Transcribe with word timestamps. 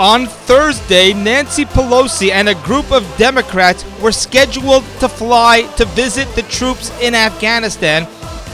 On 0.00 0.24
Thursday, 0.24 1.12
Nancy 1.12 1.66
Pelosi 1.66 2.30
and 2.30 2.48
a 2.48 2.54
group 2.54 2.90
of 2.90 3.06
Democrats 3.18 3.84
were 4.00 4.12
scheduled 4.12 4.82
to 4.98 5.10
fly 5.10 5.70
to 5.76 5.84
visit 5.84 6.26
the 6.34 6.40
troops 6.44 6.90
in 7.02 7.14
Afghanistan. 7.14 8.08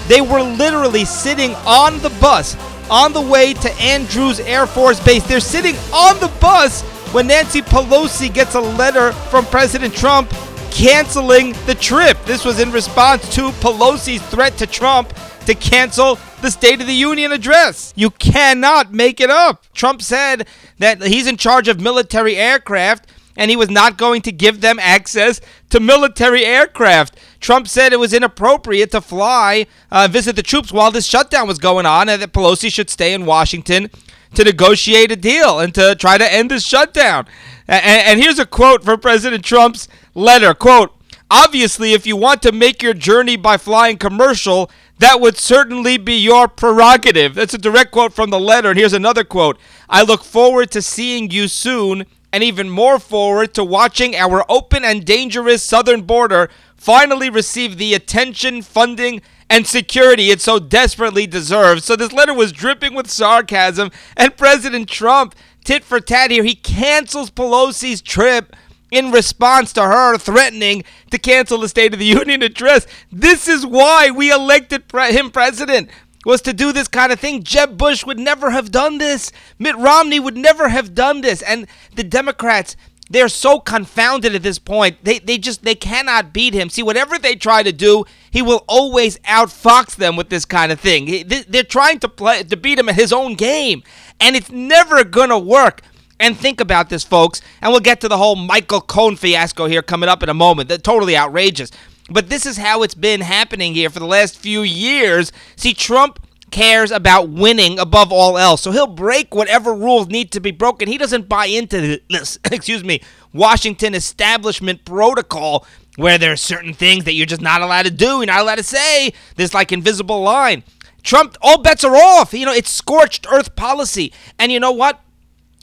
They 0.08 0.20
were 0.20 0.42
literally 0.42 1.04
sitting 1.04 1.54
on 1.64 2.00
the 2.00 2.10
bus 2.20 2.56
on 2.90 3.12
the 3.12 3.20
way 3.20 3.54
to 3.54 3.72
Andrews 3.74 4.40
Air 4.40 4.66
Force 4.66 4.98
Base. 4.98 5.24
They're 5.28 5.38
sitting 5.38 5.76
on 5.94 6.18
the 6.18 6.32
bus 6.40 6.82
when 7.14 7.28
Nancy 7.28 7.62
Pelosi 7.62 8.34
gets 8.34 8.56
a 8.56 8.60
letter 8.60 9.12
from 9.12 9.44
President 9.44 9.94
Trump 9.94 10.28
canceling 10.72 11.52
the 11.66 11.76
trip. 11.76 12.18
This 12.24 12.44
was 12.44 12.58
in 12.58 12.72
response 12.72 13.32
to 13.36 13.50
Pelosi's 13.60 14.20
threat 14.30 14.58
to 14.58 14.66
Trump 14.66 15.14
to 15.46 15.54
cancel 15.54 16.16
the 16.42 16.50
State 16.50 16.80
of 16.80 16.86
the 16.86 16.92
Union 16.94 17.32
address. 17.32 17.92
You 17.96 18.10
cannot 18.10 18.92
make 18.92 19.20
it 19.20 19.30
up. 19.30 19.64
Trump 19.72 20.02
said 20.02 20.46
that 20.78 21.02
he's 21.02 21.26
in 21.26 21.36
charge 21.36 21.68
of 21.68 21.80
military 21.80 22.36
aircraft 22.36 23.10
and 23.36 23.50
he 23.50 23.56
was 23.56 23.70
not 23.70 23.98
going 23.98 24.22
to 24.22 24.32
give 24.32 24.60
them 24.60 24.78
access 24.78 25.40
to 25.70 25.80
military 25.80 26.44
aircraft. 26.44 27.18
Trump 27.40 27.68
said 27.68 27.92
it 27.92 27.98
was 27.98 28.14
inappropriate 28.14 28.90
to 28.92 29.00
fly, 29.00 29.66
uh, 29.90 30.08
visit 30.10 30.36
the 30.36 30.42
troops 30.42 30.72
while 30.72 30.90
this 30.90 31.06
shutdown 31.06 31.46
was 31.46 31.58
going 31.58 31.84
on, 31.84 32.08
and 32.08 32.22
that 32.22 32.32
Pelosi 32.32 32.72
should 32.72 32.88
stay 32.88 33.12
in 33.12 33.26
Washington 33.26 33.90
to 34.34 34.44
negotiate 34.44 35.12
a 35.12 35.16
deal 35.16 35.60
and 35.60 35.74
to 35.74 35.94
try 35.96 36.16
to 36.18 36.32
end 36.32 36.50
this 36.50 36.64
shutdown. 36.64 37.26
And, 37.68 37.84
and 37.84 38.20
here's 38.20 38.38
a 38.38 38.46
quote 38.46 38.84
from 38.84 39.00
President 39.00 39.44
Trump's 39.44 39.88
letter 40.14 40.54
quote 40.54 40.92
obviously 41.30 41.92
if 41.92 42.06
you 42.06 42.16
want 42.16 42.42
to 42.42 42.52
make 42.52 42.82
your 42.82 42.94
journey 42.94 43.36
by 43.36 43.56
flying 43.56 43.98
commercial 43.98 44.70
that 44.98 45.20
would 45.20 45.36
certainly 45.36 45.98
be 45.98 46.14
your 46.14 46.48
prerogative. 46.48 47.34
That's 47.34 47.54
a 47.54 47.58
direct 47.58 47.92
quote 47.92 48.12
from 48.12 48.30
the 48.30 48.40
letter. 48.40 48.70
And 48.70 48.78
here's 48.78 48.92
another 48.92 49.24
quote 49.24 49.58
I 49.88 50.02
look 50.02 50.24
forward 50.24 50.70
to 50.72 50.82
seeing 50.82 51.30
you 51.30 51.48
soon, 51.48 52.06
and 52.32 52.42
even 52.42 52.68
more 52.70 52.98
forward 52.98 53.54
to 53.54 53.64
watching 53.64 54.14
our 54.16 54.44
open 54.48 54.84
and 54.84 55.04
dangerous 55.04 55.62
southern 55.62 56.02
border 56.02 56.48
finally 56.76 57.30
receive 57.30 57.78
the 57.78 57.94
attention, 57.94 58.62
funding, 58.62 59.20
and 59.48 59.66
security 59.66 60.30
it 60.30 60.40
so 60.40 60.58
desperately 60.58 61.26
deserves. 61.26 61.84
So 61.84 61.96
this 61.96 62.12
letter 62.12 62.34
was 62.34 62.52
dripping 62.52 62.94
with 62.94 63.10
sarcasm, 63.10 63.90
and 64.16 64.36
President 64.36 64.88
Trump, 64.88 65.34
tit 65.64 65.84
for 65.84 66.00
tat 66.00 66.30
here, 66.30 66.44
he 66.44 66.54
cancels 66.54 67.30
Pelosi's 67.30 68.02
trip 68.02 68.56
in 68.96 69.10
response 69.10 69.74
to 69.74 69.82
her 69.82 70.16
threatening 70.16 70.82
to 71.10 71.18
cancel 71.18 71.58
the 71.58 71.68
State 71.68 71.92
of 71.92 71.98
the 71.98 72.04
Union 72.22 72.42
address. 72.42 72.86
This 73.12 73.46
is 73.46 73.66
why 73.66 74.10
we 74.10 74.32
elected 74.32 74.88
pre- 74.88 75.12
him 75.12 75.30
president 75.30 75.90
was 76.24 76.40
to 76.42 76.54
do 76.54 76.72
this 76.72 76.88
kind 76.88 77.12
of 77.12 77.20
thing. 77.20 77.42
Jeb 77.42 77.76
Bush 77.76 78.04
would 78.06 78.18
never 78.18 78.50
have 78.50 78.72
done 78.72 78.96
this. 78.96 79.32
Mitt 79.58 79.76
Romney 79.76 80.18
would 80.18 80.36
never 80.36 80.70
have 80.70 80.94
done 80.94 81.20
this. 81.20 81.42
And 81.42 81.66
the 81.94 82.02
Democrats, 82.02 82.74
they're 83.10 83.28
so 83.28 83.60
confounded 83.60 84.34
at 84.34 84.42
this 84.42 84.58
point. 84.58 85.04
They 85.04 85.18
they 85.18 85.36
just 85.36 85.62
they 85.62 85.74
cannot 85.74 86.32
beat 86.32 86.54
him. 86.54 86.70
See, 86.70 86.82
whatever 86.82 87.18
they 87.18 87.36
try 87.36 87.62
to 87.62 87.72
do, 87.72 88.06
he 88.30 88.40
will 88.40 88.64
always 88.66 89.18
outfox 89.20 89.94
them 89.94 90.16
with 90.16 90.30
this 90.30 90.46
kind 90.46 90.72
of 90.72 90.80
thing. 90.80 91.28
They're 91.28 91.62
trying 91.62 92.00
to 92.00 92.08
play 92.08 92.42
to 92.42 92.56
beat 92.56 92.78
him 92.78 92.88
at 92.88 92.96
his 92.96 93.12
own 93.12 93.34
game, 93.34 93.82
and 94.18 94.34
it's 94.34 94.50
never 94.50 95.04
gonna 95.04 95.38
work. 95.38 95.82
And 96.18 96.36
think 96.36 96.60
about 96.60 96.88
this, 96.88 97.04
folks, 97.04 97.42
and 97.60 97.70
we'll 97.70 97.80
get 97.80 98.00
to 98.00 98.08
the 98.08 98.16
whole 98.16 98.36
Michael 98.36 98.80
Cohen 98.80 99.16
fiasco 99.16 99.66
here 99.66 99.82
coming 99.82 100.08
up 100.08 100.22
in 100.22 100.28
a 100.28 100.34
moment. 100.34 100.68
They're 100.68 100.78
totally 100.78 101.16
outrageous. 101.16 101.70
But 102.08 102.30
this 102.30 102.46
is 102.46 102.56
how 102.56 102.82
it's 102.82 102.94
been 102.94 103.20
happening 103.20 103.74
here 103.74 103.90
for 103.90 103.98
the 103.98 104.06
last 104.06 104.38
few 104.38 104.62
years. 104.62 105.32
See, 105.56 105.74
Trump 105.74 106.20
cares 106.50 106.90
about 106.90 107.28
winning 107.28 107.78
above 107.78 108.12
all 108.12 108.38
else. 108.38 108.62
So 108.62 108.70
he'll 108.70 108.86
break 108.86 109.34
whatever 109.34 109.74
rules 109.74 110.08
need 110.08 110.30
to 110.32 110.40
be 110.40 110.52
broken. 110.52 110.88
He 110.88 110.98
doesn't 110.98 111.28
buy 111.28 111.46
into 111.46 112.00
this, 112.08 112.38
excuse 112.50 112.84
me, 112.84 113.02
Washington 113.32 113.94
establishment 113.94 114.84
protocol 114.84 115.66
where 115.96 116.18
there 116.18 116.32
are 116.32 116.36
certain 116.36 116.74
things 116.74 117.04
that 117.04 117.14
you're 117.14 117.26
just 117.26 117.40
not 117.40 117.62
allowed 117.62 117.84
to 117.84 117.90
do, 117.90 118.18
you're 118.18 118.26
not 118.26 118.40
allowed 118.40 118.56
to 118.56 118.62
say. 118.62 119.12
This 119.36 119.54
like 119.54 119.72
invisible 119.72 120.22
line. 120.22 120.62
Trump, 121.02 121.36
all 121.40 121.62
bets 121.62 121.84
are 121.84 121.96
off. 121.96 122.34
You 122.34 122.46
know, 122.46 122.52
it's 122.52 122.70
scorched 122.70 123.26
earth 123.30 123.56
policy. 123.56 124.12
And 124.38 124.52
you 124.52 124.60
know 124.60 124.72
what? 124.72 125.00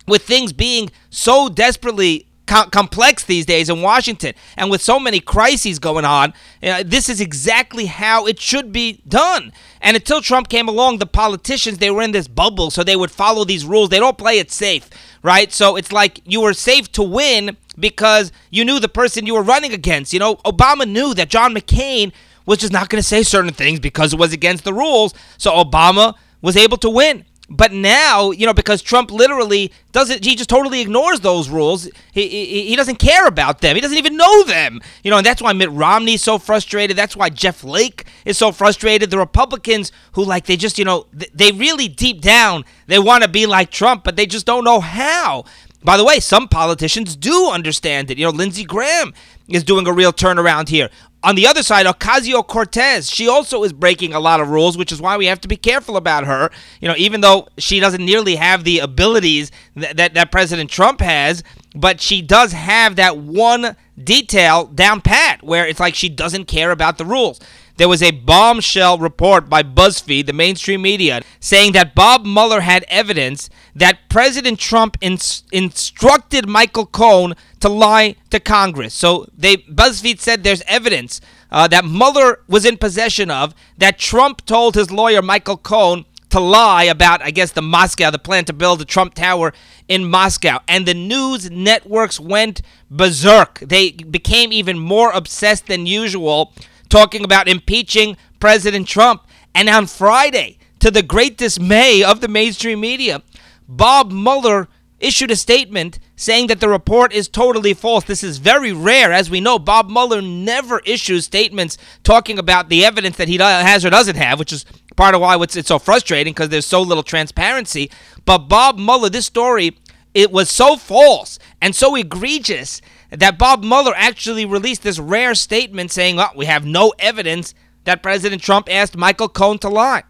With 0.07 0.23
things 0.23 0.53
being 0.53 0.89
so 1.09 1.49
desperately 1.49 2.27
co- 2.45 2.65
complex 2.65 3.23
these 3.23 3.45
days 3.45 3.69
in 3.69 3.81
Washington 3.81 4.33
and 4.57 4.69
with 4.69 4.81
so 4.81 4.99
many 4.99 5.19
crises 5.19 5.79
going 5.79 6.05
on, 6.05 6.33
uh, 6.61 6.83
this 6.85 7.09
is 7.09 7.21
exactly 7.21 7.85
how 7.85 8.25
it 8.25 8.39
should 8.39 8.71
be 8.71 9.01
done. 9.07 9.51
And 9.81 9.95
until 9.95 10.21
Trump 10.21 10.49
came 10.49 10.67
along, 10.67 10.97
the 10.97 11.05
politicians, 11.05 11.77
they 11.77 11.91
were 11.91 12.01
in 12.01 12.11
this 12.11 12.27
bubble, 12.27 12.71
so 12.71 12.83
they 12.83 12.95
would 12.95 13.11
follow 13.11 13.43
these 13.43 13.65
rules. 13.65 13.89
They 13.89 13.99
don't 13.99 14.17
play 14.17 14.39
it 14.39 14.51
safe, 14.51 14.89
right? 15.21 15.51
So 15.51 15.75
it's 15.75 15.91
like 15.91 16.21
you 16.25 16.41
were 16.41 16.53
safe 16.53 16.91
to 16.93 17.03
win 17.03 17.57
because 17.77 18.31
you 18.51 18.63
knew 18.65 18.79
the 18.79 18.89
person 18.89 19.25
you 19.25 19.33
were 19.33 19.43
running 19.43 19.73
against. 19.73 20.13
You 20.13 20.19
know, 20.19 20.35
Obama 20.37 20.89
knew 20.89 21.13
that 21.15 21.29
John 21.29 21.53
McCain 21.53 22.11
was 22.45 22.59
just 22.59 22.73
not 22.73 22.89
going 22.89 23.01
to 23.01 23.07
say 23.07 23.23
certain 23.23 23.53
things 23.53 23.79
because 23.79 24.13
it 24.13 24.19
was 24.19 24.33
against 24.33 24.63
the 24.63 24.73
rules. 24.73 25.13
So 25.37 25.51
Obama 25.51 26.13
was 26.41 26.57
able 26.57 26.77
to 26.77 26.89
win. 26.89 27.25
But 27.49 27.73
now, 27.73 28.31
you 28.31 28.45
know, 28.45 28.53
because 28.53 28.81
Trump 28.81 29.11
literally 29.11 29.71
doesn't, 29.91 30.23
he 30.23 30.35
just 30.35 30.49
totally 30.49 30.79
ignores 30.79 31.19
those 31.19 31.49
rules. 31.49 31.89
He, 32.13 32.27
he, 32.27 32.67
he 32.69 32.75
doesn't 32.75 32.95
care 32.95 33.27
about 33.27 33.59
them. 33.59 33.75
He 33.75 33.81
doesn't 33.81 33.97
even 33.97 34.15
know 34.15 34.43
them. 34.43 34.79
You 35.03 35.11
know, 35.11 35.17
and 35.17 35.25
that's 35.25 35.41
why 35.41 35.51
Mitt 35.51 35.69
Romney's 35.69 36.23
so 36.23 36.39
frustrated. 36.39 36.97
That's 36.97 37.17
why 37.17 37.29
Jeff 37.29 37.57
Flake 37.57 38.05
is 38.23 38.37
so 38.37 38.53
frustrated. 38.53 39.11
The 39.11 39.17
Republicans 39.17 39.91
who, 40.13 40.23
like, 40.23 40.45
they 40.45 40.55
just, 40.55 40.79
you 40.79 40.85
know, 40.85 41.05
they 41.11 41.51
really 41.51 41.89
deep 41.89 42.21
down, 42.21 42.63
they 42.87 42.97
want 42.99 43.23
to 43.23 43.29
be 43.29 43.45
like 43.45 43.69
Trump, 43.71 44.05
but 44.05 44.15
they 44.15 44.25
just 44.25 44.45
don't 44.45 44.63
know 44.63 44.79
how. 44.79 45.43
By 45.83 45.97
the 45.97 46.05
way, 46.05 46.21
some 46.21 46.47
politicians 46.47 47.17
do 47.17 47.49
understand 47.49 48.09
it. 48.09 48.17
You 48.17 48.25
know, 48.25 48.31
Lindsey 48.31 48.63
Graham 48.63 49.13
is 49.49 49.65
doing 49.65 49.85
a 49.85 49.91
real 49.91 50.13
turnaround 50.13 50.69
here. 50.69 50.89
On 51.23 51.35
the 51.35 51.47
other 51.47 51.63
side, 51.63 51.85
Ocasio 51.85 52.45
Cortez, 52.45 53.09
she 53.09 53.29
also 53.29 53.63
is 53.63 53.71
breaking 53.71 54.13
a 54.13 54.19
lot 54.19 54.41
of 54.41 54.49
rules, 54.49 54.77
which 54.77 54.91
is 54.91 55.01
why 55.01 55.15
we 55.15 55.27
have 55.27 55.39
to 55.41 55.47
be 55.47 55.55
careful 55.55 55.95
about 55.95 56.25
her. 56.25 56.51
You 56.81 56.89
know, 56.89 56.95
even 56.97 57.21
though 57.21 57.47
she 57.57 57.79
doesn't 57.79 58.03
nearly 58.03 58.35
have 58.35 58.65
the 58.65 58.79
abilities 58.79 59.49
that, 59.75 59.95
that, 59.95 60.13
that 60.15 60.31
President 60.33 60.69
Trump 60.69 60.99
has, 60.99 61.41
but 61.73 62.01
she 62.01 62.21
does 62.21 62.51
have 62.51 62.97
that 62.97 63.17
one 63.17 63.77
detail 64.01 64.65
down 64.65 64.99
pat 64.99 65.41
where 65.43 65.65
it's 65.65 65.79
like 65.79 65.95
she 65.95 66.09
doesn't 66.09 66.45
care 66.45 66.71
about 66.71 66.97
the 66.97 67.05
rules. 67.05 67.39
There 67.77 67.89
was 67.89 68.03
a 68.03 68.11
bombshell 68.11 68.99
report 68.99 69.49
by 69.49 69.63
BuzzFeed, 69.63 70.27
the 70.27 70.33
mainstream 70.33 70.83
media, 70.83 71.21
saying 71.39 71.71
that 71.73 71.95
Bob 71.95 72.23
Mueller 72.25 72.61
had 72.61 72.85
evidence 72.87 73.49
that 73.75 74.09
President 74.09 74.59
Trump 74.59 74.97
ins- 75.01 75.43
instructed 75.51 76.47
Michael 76.47 76.85
Cohen 76.85 77.33
to 77.61 77.69
lie 77.69 78.15
to 78.29 78.39
Congress. 78.39 78.93
So 78.93 79.27
they 79.35 79.57
BuzzFeed 79.57 80.19
said 80.19 80.43
there's 80.43 80.61
evidence 80.67 81.19
uh, 81.51 81.67
that 81.69 81.85
Mueller 81.85 82.41
was 82.47 82.65
in 82.65 82.77
possession 82.77 83.31
of 83.31 83.55
that 83.77 83.97
Trump 83.97 84.45
told 84.45 84.75
his 84.75 84.91
lawyer 84.91 85.21
Michael 85.21 85.57
Cohen 85.57 86.05
to 86.33 86.39
lie 86.39 86.85
about, 86.85 87.21
I 87.21 87.29
guess, 87.29 87.51
the 87.51 87.61
Moscow, 87.61 88.09
the 88.09 88.17
plan 88.17 88.43
to 88.45 88.53
build 88.53 88.79
the 88.79 88.85
Trump 88.85 89.13
Tower 89.13 89.53
in 89.87 90.09
Moscow. 90.09 90.59
And 90.67 90.87
the 90.87 90.95
news 90.95 91.51
networks 91.51 92.19
went 92.19 92.63
berserk. 92.89 93.59
They 93.59 93.91
became 93.91 94.51
even 94.51 94.79
more 94.79 95.11
obsessed 95.11 95.67
than 95.67 95.85
usual, 95.85 96.51
talking 96.93 97.23
about 97.23 97.47
impeaching 97.47 98.15
President 98.39 98.87
Trump. 98.87 99.25
And 99.55 99.67
on 99.67 99.87
Friday, 99.87 100.59
to 100.77 100.91
the 100.91 101.01
great 101.01 101.39
dismay 101.39 102.03
of 102.03 102.21
the 102.21 102.27
mainstream 102.27 102.81
media, 102.81 103.23
Bob 103.67 104.11
Mueller 104.11 104.67
issued 104.99 105.31
a 105.31 105.35
statement 105.35 105.97
saying 106.15 106.47
that 106.47 106.59
the 106.59 106.69
report 106.69 107.11
is 107.11 107.27
totally 107.27 107.73
false. 107.73 108.03
This 108.03 108.23
is 108.23 108.37
very 108.37 108.71
rare. 108.71 109.11
As 109.11 109.27
we 109.27 109.41
know, 109.41 109.57
Bob 109.57 109.89
Mueller 109.89 110.21
never 110.21 110.81
issues 110.85 111.25
statements 111.25 111.79
talking 112.03 112.37
about 112.37 112.69
the 112.69 112.85
evidence 112.85 113.17
that 113.17 113.27
he 113.27 113.37
has 113.37 113.83
or 113.83 113.89
doesn't 113.89 114.17
have, 114.17 114.37
which 114.37 114.53
is 114.53 114.63
part 114.95 115.15
of 115.15 115.21
why 115.21 115.35
it's 115.41 115.67
so 115.67 115.79
frustrating 115.79 116.33
because 116.33 116.49
there's 116.49 116.67
so 116.67 116.83
little 116.83 117.01
transparency. 117.01 117.89
But 118.23 118.47
Bob 118.47 118.77
Mueller, 118.77 119.09
this 119.09 119.25
story, 119.25 119.79
it 120.13 120.31
was 120.31 120.47
so 120.47 120.77
false 120.77 121.39
and 121.59 121.75
so 121.75 121.95
egregious 121.95 122.81
that 123.17 123.37
Bob 123.37 123.63
Mueller 123.63 123.93
actually 123.95 124.45
released 124.45 124.83
this 124.83 124.99
rare 124.99 125.35
statement 125.35 125.91
saying, 125.91 126.15
well, 126.15 126.31
we 126.35 126.45
have 126.45 126.65
no 126.65 126.93
evidence 126.99 127.53
that 127.83 128.01
President 128.01 128.41
Trump 128.41 128.67
asked 128.71 128.95
Michael 128.95 129.29
Cohen 129.29 129.59
to 129.59 129.69
lie. 129.69 130.03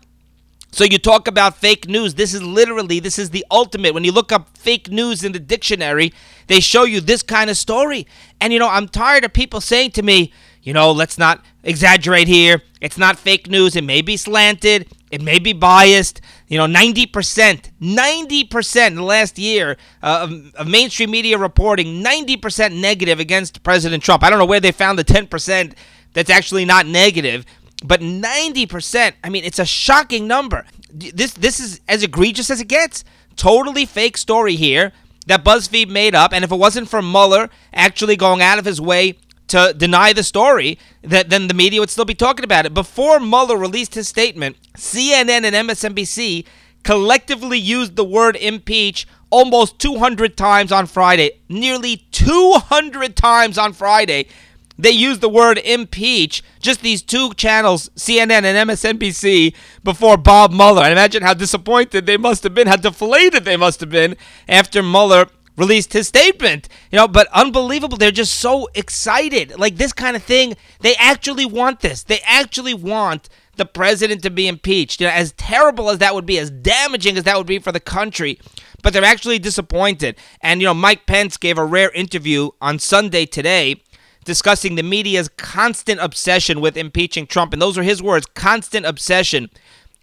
So 0.72 0.84
you 0.86 0.98
talk 0.98 1.28
about 1.28 1.58
fake 1.58 1.88
news. 1.88 2.16
This 2.16 2.34
is 2.34 2.42
literally, 2.42 3.00
this 3.00 3.20
is 3.20 3.30
the 3.30 3.46
ultimate. 3.52 3.94
When 3.94 4.04
you 4.04 4.12
look 4.12 4.32
up 4.32 4.58
fake 4.58 4.90
news 4.90 5.24
in 5.24 5.32
the 5.32 5.40
dictionary, 5.40 6.12
they 6.48 6.60
show 6.60 6.84
you 6.84 7.00
this 7.00 7.22
kind 7.22 7.50
of 7.50 7.58
story. 7.58 8.08
And 8.42 8.52
you 8.52 8.58
know, 8.58 8.70
I'm 8.70 8.88
tired 8.88 9.24
of 9.24 9.34
people 9.34 9.62
saying 9.62 9.92
to 9.92 10.02
me, 10.02 10.34
you 10.64 10.74
know, 10.74 10.92
let's 10.92 11.18
not 11.18 11.46
exaggerate 11.64 12.28
here. 12.28 12.62
It's 12.82 12.98
not 12.98 13.20
fake 13.20 13.50
news. 13.50 13.76
It 13.76 13.84
may 13.84 14.02
be 14.02 14.18
slanted. 14.18 14.88
It 15.14 15.22
may 15.22 15.38
be 15.38 15.54
biased. 15.54 16.22
You 16.48 16.58
know, 16.58 16.66
90%, 16.66 17.70
90% 17.80 18.88
in 18.88 18.96
the 18.96 19.04
last 19.04 19.38
year 19.38 19.78
uh, 20.02 20.28
of, 20.28 20.56
of 20.56 20.68
mainstream 20.68 21.12
media 21.12 21.38
reporting, 21.38 22.04
90% 22.04 22.82
negative 22.82 23.20
against 23.20 23.62
President 23.62 24.02
Trump. 24.02 24.24
I 24.24 24.32
don't 24.32 24.40
know 24.40 24.46
where 24.48 24.60
they 24.60 24.72
found 24.72 24.98
the 24.98 25.04
10% 25.04 25.76
that's 26.14 26.32
actually 26.32 26.66
not 26.66 26.88
negative. 26.88 27.46
But 27.86 28.02
90%, 28.02 29.14
I 29.24 29.30
mean, 29.30 29.44
it's 29.44 29.60
a 29.60 29.66
shocking 29.66 30.26
number. 30.28 30.66
This 30.92 31.34
this 31.34 31.60
is 31.60 31.80
as 31.88 32.02
egregious 32.02 32.50
as 32.50 32.60
it 32.60 32.68
gets. 32.68 33.04
Totally 33.36 33.86
fake 33.86 34.18
story 34.18 34.56
here. 34.56 34.94
that 35.28 35.44
BuzzFeed 35.44 35.90
made 35.90 36.16
up. 36.16 36.34
And 36.34 36.44
if 36.44 36.52
it 36.52 36.56
wasn't 36.56 36.90
for 36.90 37.04
Mueller 37.04 37.50
actually 37.72 38.16
going 38.16 38.42
out 38.42 38.58
of 38.58 38.66
his 38.66 38.82
way 38.82 39.18
to 39.54 39.72
deny 39.72 40.14
the 40.14 40.24
story, 40.24 40.80
that 41.04 41.30
then 41.30 41.48
the 41.48 41.54
media 41.54 41.80
would 41.80 41.92
still 41.92 42.06
be 42.06 42.16
talking 42.16 42.44
about 42.44 42.66
it. 42.66 42.74
Before 42.74 43.20
Mueller 43.20 43.56
released 43.56 43.94
his 43.94 44.08
statement, 44.08 44.58
CNN 44.76 45.44
and 45.44 45.70
MSNBC 45.70 46.46
collectively 46.84 47.60
used 47.60 47.96
the 47.96 48.04
word 48.04 48.36
impeach 48.36 49.08
almost 49.30 49.78
200 49.78 50.36
times 50.36 50.72
on 50.72 50.88
Friday. 50.88 51.40
Nearly 51.50 51.98
200 52.12 53.16
times 53.16 53.60
on 53.60 53.74
Friday. 53.74 54.28
They 54.76 54.90
used 54.90 55.22
the 55.22 55.30
word 55.30 55.60
impeach, 55.60 56.42
just 56.60 56.82
these 56.82 57.04
two 57.04 57.36
channels, 57.36 57.90
CNN 57.90 58.44
and 58.44 58.70
MSNBC, 58.70 59.54
before 59.84 60.18
Bob 60.18 60.52
Mueller. 60.52 60.82
And 60.82 60.92
imagine 60.92 61.22
how 61.22 61.36
disappointed 61.36 62.08
they 62.08 62.18
must 62.18 62.42
have 62.42 62.56
been, 62.56 62.66
how 62.66 62.78
deflated 62.78 63.46
they 63.46 63.56
must 63.56 63.82
have 63.82 63.92
been 63.92 64.18
after 64.48 64.82
Mueller 64.82 65.28
released 65.58 65.94
his 65.94 66.08
statement. 66.08 66.68
You 66.92 66.98
know, 66.98 67.08
but 67.08 67.28
unbelievable. 67.34 67.98
They're 67.98 68.12
just 68.12 68.36
so 68.36 68.68
excited. 68.74 69.58
Like 69.58 69.76
this 69.76 69.94
kind 69.94 70.16
of 70.16 70.24
thing, 70.24 70.56
they 70.80 70.96
actually 70.96 71.46
want 71.46 71.82
this. 71.82 72.04
They 72.04 72.20
actually 72.26 72.74
want 72.74 73.30
the 73.56 73.66
president 73.66 74.24
to 74.24 74.30
be 74.30 74.48
impeached. 74.48 75.00
You 75.00 75.08
know, 75.08 75.14
as 75.14 75.32
terrible 75.34 75.90
as 75.90 76.00
that 76.00 76.16
would 76.16 76.26
be, 76.26 76.40
as 76.40 76.50
damaging 76.50 77.18
as 77.18 77.24
that 77.24 77.38
would 77.38 77.48
be 77.48 77.60
for 77.60 77.72
the 77.72 77.80
country, 77.80 78.40
but 78.82 78.94
they're 78.94 79.04
actually 79.04 79.40
disappointed. 79.40 80.16
And 80.42 80.62
you 80.62 80.68
know, 80.68 80.74
Mike 80.74 81.06
Pence 81.06 81.38
gave 81.38 81.58
a 81.58 81.66
rare 81.66 81.92
interview 81.92 82.50
on 82.62 82.80
Sunday 82.80 83.26
today 83.26 83.82
discussing 84.24 84.76
the 84.76 84.84
media's 84.84 85.30
constant 85.30 86.00
obsession 86.00 86.62
with 86.62 86.78
impeaching 86.78 87.28
Trump. 87.28 87.54
And 87.54 87.62
those 87.62 87.78
are 87.78 87.84
his 87.84 88.02
words 88.02 88.26
constant 88.26 88.86
obsession. 88.86 89.50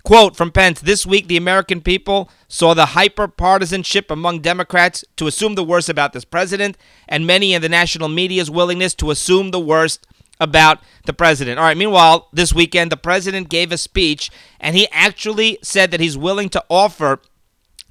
Quote 0.02 0.36
from 0.36 0.50
Pence 0.50 0.80
This 0.80 1.06
week, 1.06 1.28
the 1.28 1.36
American 1.36 1.80
people 1.80 2.30
saw 2.48 2.74
the 2.74 2.86
hyper 2.86 3.28
partisanship 3.28 4.10
among 4.10 4.40
Democrats 4.40 5.04
to 5.16 5.26
assume 5.26 5.54
the 5.54 5.64
worst 5.64 5.88
about 5.88 6.12
this 6.12 6.24
president, 6.24 6.76
and 7.08 7.26
many 7.26 7.52
in 7.52 7.62
the 7.62 7.68
national 7.68 8.08
media's 8.08 8.50
willingness 8.50 8.94
to 8.94 9.10
assume 9.10 9.50
the 9.50 9.60
worst 9.60 10.06
about 10.40 10.80
the 11.04 11.12
president. 11.12 11.58
All 11.58 11.66
right, 11.66 11.76
meanwhile, 11.76 12.28
this 12.32 12.54
weekend, 12.54 12.90
the 12.90 12.96
president 12.96 13.50
gave 13.50 13.70
a 13.72 13.78
speech, 13.78 14.30
and 14.58 14.74
he 14.74 14.88
actually 14.90 15.58
said 15.62 15.90
that 15.90 16.00
he's 16.00 16.16
willing 16.16 16.48
to 16.48 16.64
offer 16.70 17.20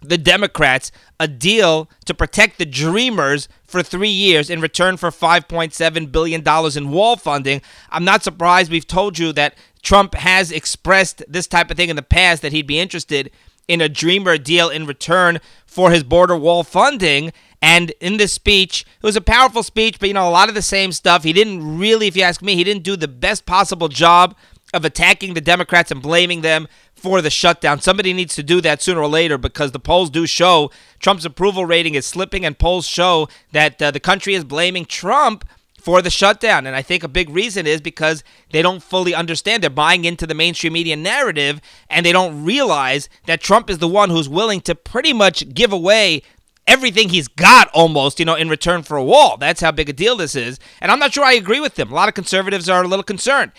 the 0.02 0.18
Democrats 0.18 0.92
a 1.20 1.28
deal 1.28 1.90
to 2.06 2.14
protect 2.14 2.58
the 2.58 2.66
Dreamers 2.66 3.50
for 3.66 3.84
three 3.84 4.10
years 4.10 4.50
in 4.50 4.62
return 4.62 4.98
for 4.98 5.10
$5.7 5.10 6.12
billion 6.12 6.44
in 6.78 6.92
wall 6.92 7.18
funding. 7.18 7.62
I'm 7.90 8.06
not 8.06 8.24
surprised. 8.24 8.72
We've 8.72 8.88
told 8.88 9.20
you 9.20 9.34
that 9.34 9.56
Trump 9.82 10.16
has 10.16 10.52
expressed 10.52 11.24
this 11.28 11.48
type 11.48 11.72
of 11.72 11.78
thing 11.78 11.90
in 11.90 11.96
the 11.96 12.02
past 12.02 12.42
that 12.42 12.52
he'd 12.52 12.68
be 12.68 12.80
interested 12.80 13.32
in 13.68 13.82
a 13.82 13.90
Dreamer 13.90 14.38
deal 14.38 14.70
in 14.70 14.86
return 14.86 15.40
for 15.66 15.92
his 15.92 16.04
border 16.04 16.36
wall 16.36 16.64
funding. 16.64 17.32
And 17.62 17.92
in 18.02 18.18
this 18.18 18.34
speech, 18.34 18.82
it 18.82 19.06
was 19.06 19.16
a 19.16 19.22
powerful 19.22 19.64
speech, 19.64 20.00
but 20.00 20.08
you 20.08 20.14
know, 20.14 20.28
a 20.28 20.32
lot 20.32 20.50
of 20.50 20.56
the 20.56 20.62
same 20.62 20.92
stuff. 20.92 21.24
He 21.24 21.34
didn't 21.34 21.78
really, 21.78 22.08
if 22.08 22.18
you 22.18 22.24
ask 22.24 22.42
me, 22.42 22.56
he 22.56 22.64
didn't 22.64 22.84
do 22.84 22.96
the 22.96 23.08
best 23.08 23.46
possible 23.46 23.88
job 23.88 24.36
of 24.74 24.86
attacking 24.86 25.34
the 25.34 25.42
Democrats 25.42 25.92
and 25.92 26.02
blaming 26.02 26.42
them 26.42 26.68
for 26.94 27.22
the 27.22 27.30
shutdown. 27.30 27.80
Somebody 27.80 28.14
needs 28.14 28.36
to 28.36 28.44
do 28.44 28.62
that 28.62 28.82
sooner 28.82 29.02
or 29.02 29.08
later 29.08 29.38
because 29.38 29.72
the 29.72 29.80
polls 29.80 30.10
do 30.10 30.28
show 30.28 30.72
Trump's 31.00 31.26
approval 31.26 31.66
rating 31.66 31.96
is 31.96 32.06
slipping, 32.06 32.46
and 32.46 32.58
polls 32.58 32.88
show 32.88 33.28
that 33.52 33.82
uh, 33.82 33.92
the 33.92 34.00
country 34.00 34.36
is 34.36 34.44
blaming 34.44 34.86
Trump 34.86 35.48
for 35.80 36.02
the 36.02 36.10
shutdown. 36.10 36.68
And 36.68 36.76
I 36.76 36.82
think 36.82 37.04
a 37.04 37.08
big 37.08 37.30
reason 37.30 37.66
is 37.66 37.82
because 37.82 38.24
they 38.52 38.62
don't 38.62 38.84
fully 38.84 39.14
understand. 39.16 39.64
They're 39.64 39.70
buying 39.70 40.06
into 40.06 40.28
the 40.28 40.34
mainstream 40.34 40.74
media 40.74 40.96
narrative, 40.96 41.62
and 41.90 42.06
they 42.06 42.12
don't 42.12 42.44
realize 42.44 43.10
that 43.26 43.42
Trump 43.42 43.70
is 43.70 43.80
the 43.80 43.88
one 43.88 44.10
who's 44.10 44.30
willing 44.30 44.62
to 44.62 44.76
pretty 44.76 45.14
much 45.14 45.54
give 45.54 45.72
away 45.74 46.22
everything 46.68 47.10
he's 47.10 47.28
got 47.28 47.68
almost, 47.74 48.20
you 48.20 48.26
know, 48.26 48.36
in 48.36 48.48
return 48.48 48.84
for 48.84 48.96
a 48.96 49.04
wall. 49.04 49.38
That's 49.38 49.62
how 49.62 49.72
big 49.72 49.90
a 49.90 49.94
deal 49.94 50.16
this 50.16 50.36
is. 50.36 50.60
And 50.82 50.92
I'm 50.92 51.00
not 51.00 51.14
sure 51.14 51.24
I 51.24 51.34
agree 51.34 51.60
with 51.60 51.76
them. 51.76 51.92
A 51.92 51.96
lot 51.96 52.10
of 52.10 52.14
conservatives 52.14 52.70
are 52.70 52.84
a 52.84 52.88
little 52.88 53.04
concerned. 53.04 53.52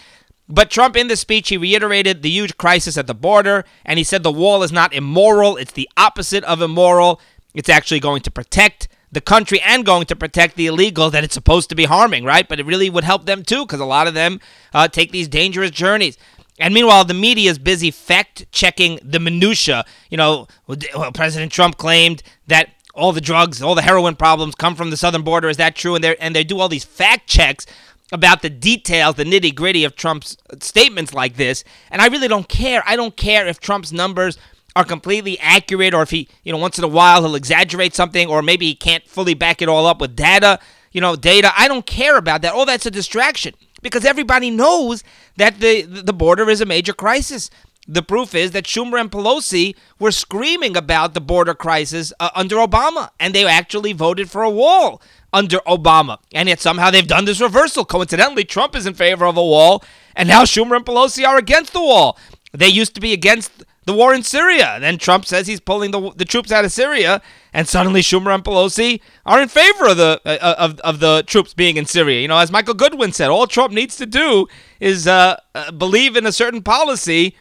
But 0.49 0.71
Trump, 0.71 0.97
in 0.97 1.09
the 1.09 1.17
speech, 1.17 1.49
he 1.49 1.57
reiterated 1.57 2.23
the 2.23 2.31
huge 2.31 2.57
crisis 2.57 2.99
at 2.99 3.07
the 3.07 3.15
border, 3.15 3.65
and 3.85 3.99
he 3.99 4.05
said 4.05 4.23
the 4.23 4.33
wall 4.33 4.63
is 4.63 4.73
not 4.73 4.93
immoral. 4.93 5.57
It's 5.57 5.73
the 5.73 5.89
opposite 5.97 6.45
of 6.45 6.61
immoral. 6.61 7.21
It's 7.55 7.69
actually 7.69 8.01
going 8.01 8.23
to 8.23 8.31
protect 8.31 8.89
the 9.13 9.21
country 9.21 9.61
and 9.61 9.85
going 9.85 10.07
to 10.07 10.17
protect 10.17 10.57
the 10.57 10.67
illegal 10.67 11.11
that 11.11 11.25
it's 11.25 11.35
supposed 11.35 11.69
to 11.69 11.75
be 11.75 11.85
harming, 11.85 12.25
right? 12.25 12.49
But 12.49 12.61
it 12.61 12.67
really 12.67 12.91
would 12.91 13.05
help 13.05 13.27
them 13.27 13.43
too, 13.43 13.65
because 13.65 13.81
a 13.81 13.85
lot 13.85 14.07
of 14.07 14.15
them 14.15 14.41
uh, 14.73 14.89
take 14.89 15.11
these 15.11 15.29
dangerous 15.29 15.71
journeys. 15.71 16.17
And 16.59 16.75
meanwhile, 16.75 17.05
the 17.05 17.15
media 17.15 17.51
is 17.51 17.59
busy 17.59 17.91
fact 17.91 18.47
checking 18.53 19.01
the 19.03 19.19
minutia. 19.19 19.85
You 20.11 20.19
know, 20.19 20.47
President 21.15 21.51
Trump 21.51 21.79
claimed 21.79 22.23
that 22.47 22.71
all 22.95 23.13
the 23.13 23.21
drugs, 23.21 23.63
all 23.63 23.75
the 23.75 23.83
heroin 23.83 24.15
problems 24.15 24.55
come 24.55 24.75
from 24.75 24.91
the 24.91 24.97
southern 24.97 25.23
border. 25.23 25.49
Is 25.49 25.57
that 25.57 25.75
true? 25.75 25.95
And 25.95 26.05
they 26.05 26.17
and 26.17 26.37
they 26.37 26.45
do 26.45 26.61
all 26.61 26.69
these 26.69 26.85
fact 26.85 27.29
checks 27.29 27.67
about 28.13 28.43
the 28.43 28.51
details, 28.51 29.15
the 29.15 29.25
nitty 29.25 29.55
gritty 29.55 29.85
of 29.85 29.97
Trump's 29.97 30.37
statements 30.61 31.15
like 31.15 31.37
this. 31.37 31.65
And 31.91 32.03
I 32.03 32.09
really 32.09 32.29
don't 32.29 32.49
care. 32.49 32.83
I 32.85 32.97
don't 32.97 33.17
care 33.17 33.47
if 33.47 33.61
Trump's 33.61 33.93
numbers 33.93 34.37
are 34.77 34.85
completely 34.85 35.39
accurate 35.41 35.95
or 35.95 36.03
if 36.03 36.11
he, 36.11 36.29
you 36.43 36.53
know, 36.53 36.59
once 36.59 36.79
in 36.79 36.85
a 36.85 36.89
while 36.89 37.23
he'll 37.23 37.35
exaggerate 37.35 37.95
something 37.95 38.29
or 38.29 38.43
maybe 38.43 38.67
he 38.67 38.75
can't 38.75 39.07
fully 39.09 39.35
back 39.35 39.61
it 39.61 39.69
all 39.69 39.87
up 39.87 40.01
with 40.01 40.15
data, 40.17 40.59
you 40.93 41.01
know, 41.01 41.17
data. 41.17 41.53
I 41.57 41.69
don't 41.69 41.87
care 41.87 42.17
about 42.17 42.43
that. 42.43 42.55
All 42.55 42.67
that's 42.67 42.87
a 42.87 42.91
distraction 42.91 43.55
because 43.83 44.05
everybody 44.05 44.51
knows 44.51 45.03
that 45.37 45.61
the 45.61 45.83
the 45.83 46.13
border 46.13 46.49
is 46.49 46.61
a 46.61 46.67
major 46.67 46.93
crisis. 46.93 47.51
The 47.89 48.03
proof 48.03 48.35
is 48.35 48.53
that 48.53 48.67
Schumer 48.67 49.01
and 49.01 49.11
Pelosi 49.11 49.75
were 49.99 50.13
screaming 50.13 50.77
about 50.77 51.15
the 51.15 51.21
border 51.21 51.55
crisis 51.55 52.13
uh, 52.21 52.31
under 52.37 52.57
Obama, 52.57 53.11
and 53.19 53.35
they 53.35 53.45
actually 53.47 53.93
voted 53.93 54.31
for 54.31 54.43
a 54.43 54.51
wall 54.51 55.03
under 55.33 55.59
Obama. 55.67 56.19
And 56.33 56.49
yet 56.49 56.61
somehow 56.61 56.91
they've 56.91 57.07
done 57.07 57.25
this 57.25 57.41
reversal. 57.41 57.85
Coincidentally, 57.85 58.45
Trump 58.45 58.77
is 58.77 58.87
in 58.87 58.95
favor 58.95 59.25
of 59.25 59.37
a 59.37 59.45
wall, 59.45 59.83
and 60.15 60.29
now 60.29 60.45
Schumer 60.45 60.77
and 60.77 60.85
Pelosi 60.85 61.27
are 61.27 61.39
against 61.39 61.73
the 61.73 61.81
wall. 61.81 62.17
They 62.53 62.69
used 62.69 62.95
to 62.97 63.01
be 63.01 63.13
against 63.13 63.65
the 63.87 63.93
war 63.93 64.15
in 64.15 64.23
Syria. 64.23 64.79
Then 64.81 64.99
Trump 64.99 65.25
says 65.27 65.47
he's 65.47 65.61
pulling 65.61 65.91
the, 65.91 66.13
the 66.17 66.25
troops 66.25 66.53
out 66.53 66.65
of 66.65 66.73
Syria, 66.73 67.23
and 67.53 67.67
suddenly 67.69 68.01
Schumer 68.01 68.35
and 68.35 68.45
Pelosi 68.45 69.01
are 69.27 69.41
in 69.41 69.49
favor 69.49 69.87
of 69.89 69.97
the 69.97 70.21
uh, 70.25 70.55
of, 70.59 70.79
of 70.81 71.01
the 71.01 71.25
troops 71.27 71.55
being 71.55 71.77
in 71.77 71.87
Syria. 71.87 72.21
You 72.21 72.29
know, 72.29 72.39
as 72.39 72.53
Michael 72.53 72.75
Goodwin 72.75 73.13
said, 73.13 73.31
all 73.31 73.47
Trump 73.47 73.73
needs 73.73 73.97
to 73.97 74.07
do 74.07 74.47
is 74.79 75.07
uh, 75.07 75.37
uh, 75.55 75.71
believe 75.73 76.17
in 76.17 76.27
a 76.27 76.33
certain 76.33 76.63
policy 76.63 77.37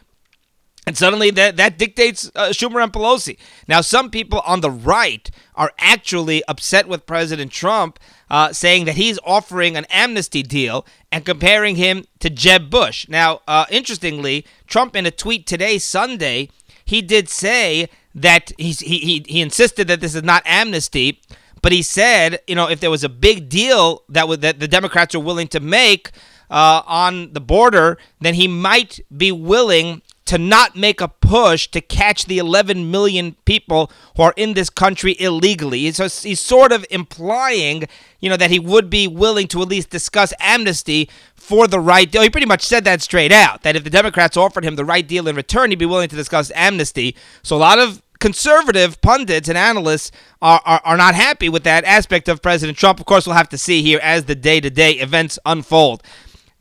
and 0.86 0.96
suddenly 0.96 1.30
that, 1.30 1.56
that 1.56 1.78
dictates 1.78 2.30
uh, 2.34 2.48
Schumer 2.48 2.82
and 2.82 2.92
Pelosi. 2.92 3.36
Now, 3.68 3.80
some 3.80 4.10
people 4.10 4.40
on 4.46 4.60
the 4.60 4.70
right 4.70 5.30
are 5.54 5.72
actually 5.78 6.42
upset 6.44 6.88
with 6.88 7.06
President 7.06 7.52
Trump, 7.52 7.98
uh, 8.30 8.52
saying 8.52 8.86
that 8.86 8.96
he's 8.96 9.18
offering 9.24 9.76
an 9.76 9.84
amnesty 9.90 10.42
deal 10.42 10.86
and 11.12 11.24
comparing 11.24 11.76
him 11.76 12.06
to 12.20 12.30
Jeb 12.30 12.70
Bush. 12.70 13.06
Now, 13.08 13.40
uh, 13.46 13.66
interestingly, 13.70 14.46
Trump 14.66 14.96
in 14.96 15.04
a 15.04 15.10
tweet 15.10 15.46
today, 15.46 15.78
Sunday, 15.78 16.48
he 16.84 17.02
did 17.02 17.28
say 17.28 17.88
that 18.14 18.52
he, 18.56 18.72
he, 18.72 19.24
he 19.28 19.40
insisted 19.40 19.86
that 19.88 20.00
this 20.00 20.14
is 20.14 20.22
not 20.22 20.42
amnesty, 20.46 21.20
but 21.62 21.72
he 21.72 21.82
said, 21.82 22.40
you 22.46 22.54
know, 22.54 22.68
if 22.68 22.80
there 22.80 22.90
was 22.90 23.04
a 23.04 23.08
big 23.08 23.48
deal 23.48 24.02
that, 24.08 24.22
w- 24.22 24.40
that 24.40 24.60
the 24.60 24.66
Democrats 24.66 25.14
are 25.14 25.20
willing 25.20 25.48
to 25.48 25.60
make 25.60 26.10
uh, 26.50 26.82
on 26.86 27.32
the 27.32 27.40
border, 27.40 27.98
then 28.20 28.34
he 28.34 28.48
might 28.48 28.98
be 29.16 29.30
willing 29.30 30.02
to 30.30 30.38
not 30.38 30.76
make 30.76 31.00
a 31.00 31.08
push 31.08 31.66
to 31.66 31.80
catch 31.80 32.26
the 32.26 32.38
11 32.38 32.88
million 32.88 33.34
people 33.46 33.90
who 34.16 34.22
are 34.22 34.32
in 34.36 34.54
this 34.54 34.70
country 34.70 35.16
illegally. 35.18 35.90
So 35.90 36.04
he's 36.04 36.38
sort 36.38 36.70
of 36.70 36.86
implying, 36.88 37.88
you 38.20 38.30
know, 38.30 38.36
that 38.36 38.48
he 38.48 38.60
would 38.60 38.88
be 38.88 39.08
willing 39.08 39.48
to 39.48 39.60
at 39.60 39.66
least 39.66 39.90
discuss 39.90 40.32
amnesty 40.38 41.10
for 41.34 41.66
the 41.66 41.80
right 41.80 42.08
deal. 42.08 42.22
He 42.22 42.30
pretty 42.30 42.46
much 42.46 42.62
said 42.62 42.84
that 42.84 43.02
straight 43.02 43.32
out, 43.32 43.62
that 43.62 43.74
if 43.74 43.82
the 43.82 43.90
Democrats 43.90 44.36
offered 44.36 44.64
him 44.64 44.76
the 44.76 44.84
right 44.84 45.04
deal 45.04 45.26
in 45.26 45.34
return, 45.34 45.70
he'd 45.70 45.80
be 45.80 45.84
willing 45.84 46.08
to 46.08 46.14
discuss 46.14 46.52
amnesty. 46.54 47.16
So 47.42 47.56
a 47.56 47.58
lot 47.58 47.80
of 47.80 48.00
conservative 48.20 49.00
pundits 49.00 49.48
and 49.48 49.58
analysts 49.58 50.12
are, 50.40 50.62
are, 50.64 50.80
are 50.84 50.96
not 50.96 51.16
happy 51.16 51.48
with 51.48 51.64
that 51.64 51.82
aspect 51.82 52.28
of 52.28 52.40
President 52.40 52.78
Trump. 52.78 53.00
Of 53.00 53.06
course, 53.06 53.26
we'll 53.26 53.34
have 53.34 53.48
to 53.48 53.58
see 53.58 53.82
here 53.82 53.98
as 54.00 54.26
the 54.26 54.36
day 54.36 54.60
to 54.60 54.70
day 54.70 54.92
events 54.92 55.40
unfold. 55.44 56.04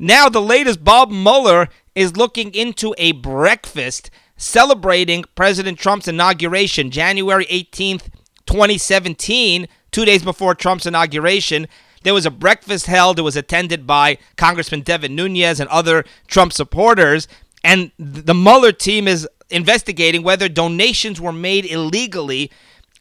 Now, 0.01 0.29
the 0.29 0.41
latest 0.41 0.81
Bob 0.81 1.11
Mueller 1.11 1.67
is 1.95 2.17
looking 2.17 2.53
into 2.53 2.93
a 2.97 3.13
breakfast 3.13 4.09
celebrating 4.37 5.25
President 5.35 5.77
Trump's 5.77 6.07
inauguration, 6.07 6.91
January 6.91 7.45
18th, 7.45 8.09
2017, 8.45 9.67
two 9.91 10.05
days 10.05 10.23
before 10.23 10.55
Trump's 10.55 10.85
inauguration. 10.85 11.67
There 12.03 12.13
was 12.13 12.25
a 12.25 12.31
breakfast 12.31 12.85
held. 12.85 13.19
It 13.19 13.23
was 13.23 13.35
attended 13.35 13.85
by 13.85 14.17
Congressman 14.37 14.81
Devin 14.81 15.15
Nunes 15.15 15.59
and 15.59 15.69
other 15.69 16.05
Trump 16.27 16.53
supporters. 16.53 17.27
And 17.63 17.91
the 17.99 18.33
Mueller 18.33 18.71
team 18.71 19.07
is 19.07 19.27
investigating 19.49 20.23
whether 20.23 20.47
donations 20.47 21.19
were 21.19 21.33
made 21.33 21.65
illegally 21.65 22.51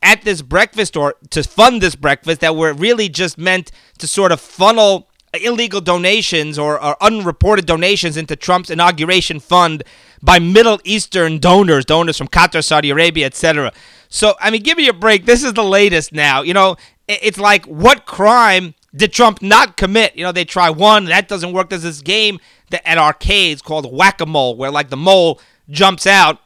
at 0.02 0.23
this 0.23 0.42
breakfast 0.42 0.97
or 0.97 1.14
to 1.30 1.42
fund 1.42 1.80
this 1.80 1.95
breakfast 1.95 2.40
that 2.40 2.57
were 2.57 2.73
really 2.73 3.09
just 3.09 3.38
meant 3.38 3.71
to 3.99 4.07
sort 4.07 4.33
of 4.33 4.40
funnel 4.40 5.08
illegal 5.35 5.80
donations 5.80 6.58
or, 6.58 6.82
or, 6.82 6.97
unreported 7.02 7.66
donations 7.66 8.16
into 8.16 8.37
Trump's 8.37 8.70
inauguration 8.70 9.40
fund 9.40 9.82
by 10.23 10.38
Middle 10.38 10.80
Eastern 10.85 11.38
donors, 11.38 11.85
donors 11.85 12.16
from 12.16 12.28
Qatar, 12.28 12.64
Saudi 12.64 12.90
Arabia, 12.90 13.26
etc. 13.26 13.73
So, 14.08 14.35
I 14.40 14.50
mean, 14.50 14.62
give 14.62 14.78
me 14.78 14.88
a 14.88 14.92
break. 14.92 15.26
This 15.26 15.44
is 15.44 15.52
the 15.52 15.64
latest 15.64 16.12
now. 16.12 16.42
You 16.42 16.54
know, 16.54 16.76
it's 17.06 17.38
like, 17.38 17.66
what 17.66 18.06
crime 18.06 18.75
did 18.94 19.12
Trump 19.12 19.42
not 19.42 19.76
commit? 19.76 20.16
You 20.16 20.25
know, 20.25 20.32
they 20.32 20.44
try 20.44 20.70
one, 20.70 21.06
that 21.06 21.28
doesn't 21.28 21.52
work. 21.52 21.70
There's 21.70 21.82
this 21.82 22.00
game 22.00 22.40
that 22.70 22.87
at 22.88 22.99
arcades 22.99 23.62
called 23.62 23.92
whack 23.92 24.20
a 24.20 24.26
mole, 24.26 24.56
where 24.56 24.70
like 24.70 24.90
the 24.90 24.97
mole 24.97 25.40
jumps 25.70 26.06
out 26.06 26.40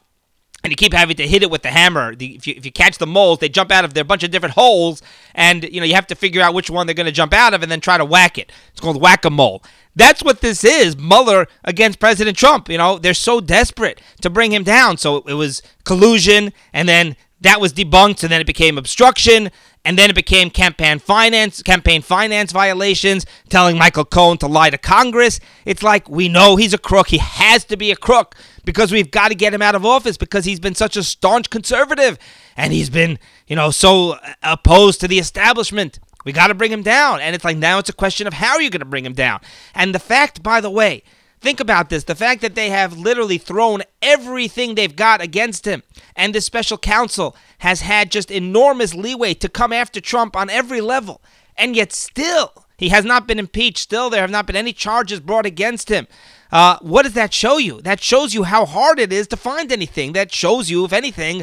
and 0.64 0.71
you 0.71 0.76
keep 0.76 0.92
having 0.92 1.16
to 1.16 1.26
hit 1.26 1.42
it 1.42 1.50
with 1.50 1.62
the 1.62 1.71
hammer. 1.71 2.14
The, 2.14 2.37
if, 2.37 2.47
you, 2.47 2.54
if 2.57 2.64
you 2.64 2.73
catch 2.73 2.99
the 2.99 3.07
moles, 3.07 3.38
they 3.38 3.49
jump 3.49 3.73
out 3.73 3.85
of 3.85 3.95
their 3.95 4.04
bunch 4.04 4.23
of 4.23 4.31
different 4.31 4.54
holes, 4.54 5.02
and 5.35 5.64
you 5.64 5.81
know 5.81 5.87
you 5.87 5.95
have 5.95 6.07
to 6.09 6.14
figure 6.14 6.42
out 6.42 6.54
which 6.54 6.71
one 6.71 6.87
they're 6.87 6.95
going 6.95 7.07
to 7.07 7.12
jump 7.12 7.33
out 7.33 7.54
of, 7.54 7.62
and 7.62 7.71
then 7.71 7.81
try 7.81 7.99
to 7.99 8.04
whack 8.04 8.38
it. 8.38 8.52
It's 8.71 8.81
called 8.81 9.00
whack 9.00 9.25
a 9.25 9.31
mole. 9.31 9.62
That's 9.95 10.23
what 10.23 10.40
this 10.40 10.64
is. 10.64 10.97
Mueller 10.97 11.49
against 11.64 11.99
President 11.99 12.37
Trump. 12.37 12.69
You 12.69 12.78
know 12.78 12.99
they're 12.99 13.14
so 13.14 13.40
desperate 13.40 14.00
to 14.21 14.31
bring 14.31 14.52
him 14.52 14.62
down. 14.62 14.97
So 14.97 15.19
it 15.26 15.35
was 15.35 15.62
collusion, 15.85 16.52
and 16.73 16.88
then 16.88 17.16
that 17.40 17.61
was 17.61 17.73
debunked, 17.73 18.23
and 18.23 18.31
then 18.31 18.40
it 18.40 18.47
became 18.47 18.78
obstruction, 18.78 19.50
and 19.85 19.99
then 19.99 20.11
it 20.11 20.14
became 20.14 20.49
campaign 20.49 21.00
finance, 21.00 21.61
campaign 21.61 22.02
finance 22.02 22.52
violations, 22.52 23.26
telling 23.49 23.76
Michael 23.76 24.04
Cohen 24.04 24.38
to 24.38 24.47
lie 24.47 24.71
to 24.71 24.78
Congress. 24.78 25.40
It's 25.64 25.83
like 25.83 26.09
we 26.09 26.28
know 26.28 26.54
he's 26.54 26.73
a 26.73 26.78
crook. 26.78 27.09
He 27.09 27.19
has 27.19 27.64
to 27.64 27.76
be 27.76 27.90
a 27.90 27.97
crook 27.97 28.37
because 28.64 28.92
we've 28.92 29.11
got 29.11 29.28
to 29.28 29.35
get 29.35 29.54
him 29.54 29.62
out 29.62 29.75
of 29.75 29.85
office 29.85 30.16
because 30.16 30.45
he's 30.45 30.61
been 30.61 30.75
such 30.75 30.97
a 30.97 31.02
staunch 31.02 31.50
conservative 31.50 32.19
and 32.57 32.73
he's 32.73 32.90
been, 32.90 33.19
you 33.47 33.57
know, 33.57 33.71
so 33.71 34.16
opposed 34.42 35.00
to 35.00 35.09
the 35.09 35.19
establishment. 35.19 35.99
We 36.25 36.33
got 36.33 36.49
to 36.49 36.54
bring 36.54 36.73
him 36.73 36.83
down. 36.83 37.21
And 37.21 37.35
it's 37.35 37.45
like 37.45 37.57
now 37.57 37.78
it's 37.78 37.88
a 37.88 37.95
question 37.95 38.26
of 38.26 38.33
how 38.35 38.54
are 38.54 38.62
you 38.62 38.71
going 38.71 38.81
to 38.81 38.87
bring 38.87 39.04
him 39.04 39.14
down? 39.14 39.40
And 39.75 39.95
the 39.95 39.99
fact, 39.99 40.42
by 40.42 40.61
the 40.61 40.71
way, 40.71 41.02
Think 41.42 41.59
about 41.59 41.90
this 41.90 42.04
the 42.04 42.14
fact 42.14 42.40
that 42.42 42.54
they 42.54 42.71
have 42.71 42.97
literally 42.97 43.37
thrown 43.37 43.83
everything 44.00 44.76
they've 44.76 44.95
got 44.95 45.21
against 45.21 45.66
him, 45.66 45.83
and 46.14 46.33
this 46.33 46.47
special 46.47 46.78
counsel 46.78 47.35
has 47.59 47.81
had 47.81 48.12
just 48.12 48.31
enormous 48.31 48.95
leeway 48.95 49.35
to 49.35 49.49
come 49.49 49.73
after 49.73 50.00
Trump 50.00 50.37
on 50.37 50.49
every 50.49 50.81
level, 50.81 51.21
and 51.59 51.75
yet 51.75 51.92
still, 51.92 52.64
he 52.76 52.90
has 52.90 53.04
not 53.04 53.26
been 53.26 53.40
impeached. 53.40 53.78
Still, 53.78 54.09
there 54.09 54.21
have 54.21 54.31
not 54.31 54.47
been 54.47 54.54
any 54.54 54.73
charges 54.73 55.19
brought 55.19 55.45
against 55.45 55.88
him. 55.88 56.07
Uh, 56.52 56.78
what 56.82 57.02
does 57.02 57.14
that 57.14 57.32
show 57.32 57.56
you? 57.56 57.80
That 57.80 58.02
shows 58.02 58.35
you 58.35 58.44
how 58.44 58.66
hard 58.66 58.99
it 58.99 59.12
is 59.12 59.26
to 59.28 59.37
find 59.37 59.73
anything. 59.73 60.12
That 60.12 60.32
shows 60.32 60.71
you, 60.71 60.85
if 60.85 60.92
anything, 60.92 61.42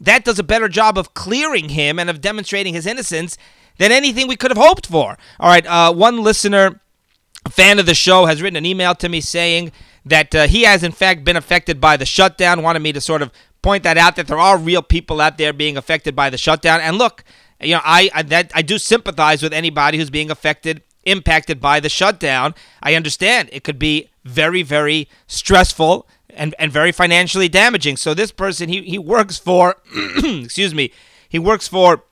that 0.00 0.24
does 0.24 0.38
a 0.38 0.42
better 0.42 0.68
job 0.68 0.98
of 0.98 1.14
clearing 1.14 1.70
him 1.70 1.98
and 1.98 2.10
of 2.10 2.20
demonstrating 2.20 2.74
his 2.74 2.86
innocence 2.86 3.38
than 3.78 3.92
anything 3.92 4.26
we 4.26 4.36
could 4.36 4.50
have 4.50 4.58
hoped 4.58 4.86
for. 4.86 5.16
All 5.38 5.48
right, 5.48 5.64
uh, 5.66 5.92
one 5.92 6.22
listener 6.22 6.80
a 7.46 7.50
fan 7.50 7.78
of 7.78 7.86
the 7.86 7.94
show 7.94 8.26
has 8.26 8.42
written 8.42 8.56
an 8.56 8.66
email 8.66 8.94
to 8.96 9.08
me 9.08 9.20
saying 9.20 9.72
that 10.04 10.34
uh, 10.34 10.46
he 10.46 10.62
has 10.62 10.82
in 10.82 10.92
fact 10.92 11.24
been 11.24 11.36
affected 11.36 11.80
by 11.80 11.96
the 11.96 12.04
shutdown. 12.04 12.62
Wanted 12.62 12.80
me 12.80 12.92
to 12.92 13.00
sort 13.00 13.22
of 13.22 13.30
point 13.62 13.84
that 13.84 13.96
out 13.96 14.16
that 14.16 14.26
there 14.26 14.38
are 14.38 14.58
real 14.58 14.82
people 14.82 15.20
out 15.20 15.38
there 15.38 15.52
being 15.52 15.76
affected 15.76 16.14
by 16.14 16.30
the 16.30 16.38
shutdown. 16.38 16.80
And 16.80 16.98
look, 16.98 17.24
you 17.60 17.74
know, 17.74 17.80
I 17.84 18.10
I, 18.14 18.22
that, 18.24 18.52
I 18.54 18.62
do 18.62 18.78
sympathize 18.78 19.42
with 19.42 19.52
anybody 19.52 19.98
who's 19.98 20.10
being 20.10 20.30
affected, 20.30 20.82
impacted 21.10 21.60
by 21.60 21.80
the 21.80 21.88
shutdown. 21.88 22.54
I 22.82 22.94
understand 22.94 23.48
it 23.52 23.64
could 23.64 23.78
be 23.78 24.08
very 24.24 24.62
very 24.62 25.08
stressful 25.26 26.06
and 26.30 26.54
and 26.58 26.70
very 26.72 26.92
financially 26.92 27.48
damaging. 27.48 27.96
So 27.96 28.14
this 28.14 28.32
person 28.32 28.68
he 28.68 28.82
he 28.82 28.98
works 28.98 29.38
for, 29.38 29.76
excuse 30.24 30.74
me, 30.74 30.92
he 31.28 31.38
works 31.38 31.68
for 31.68 32.04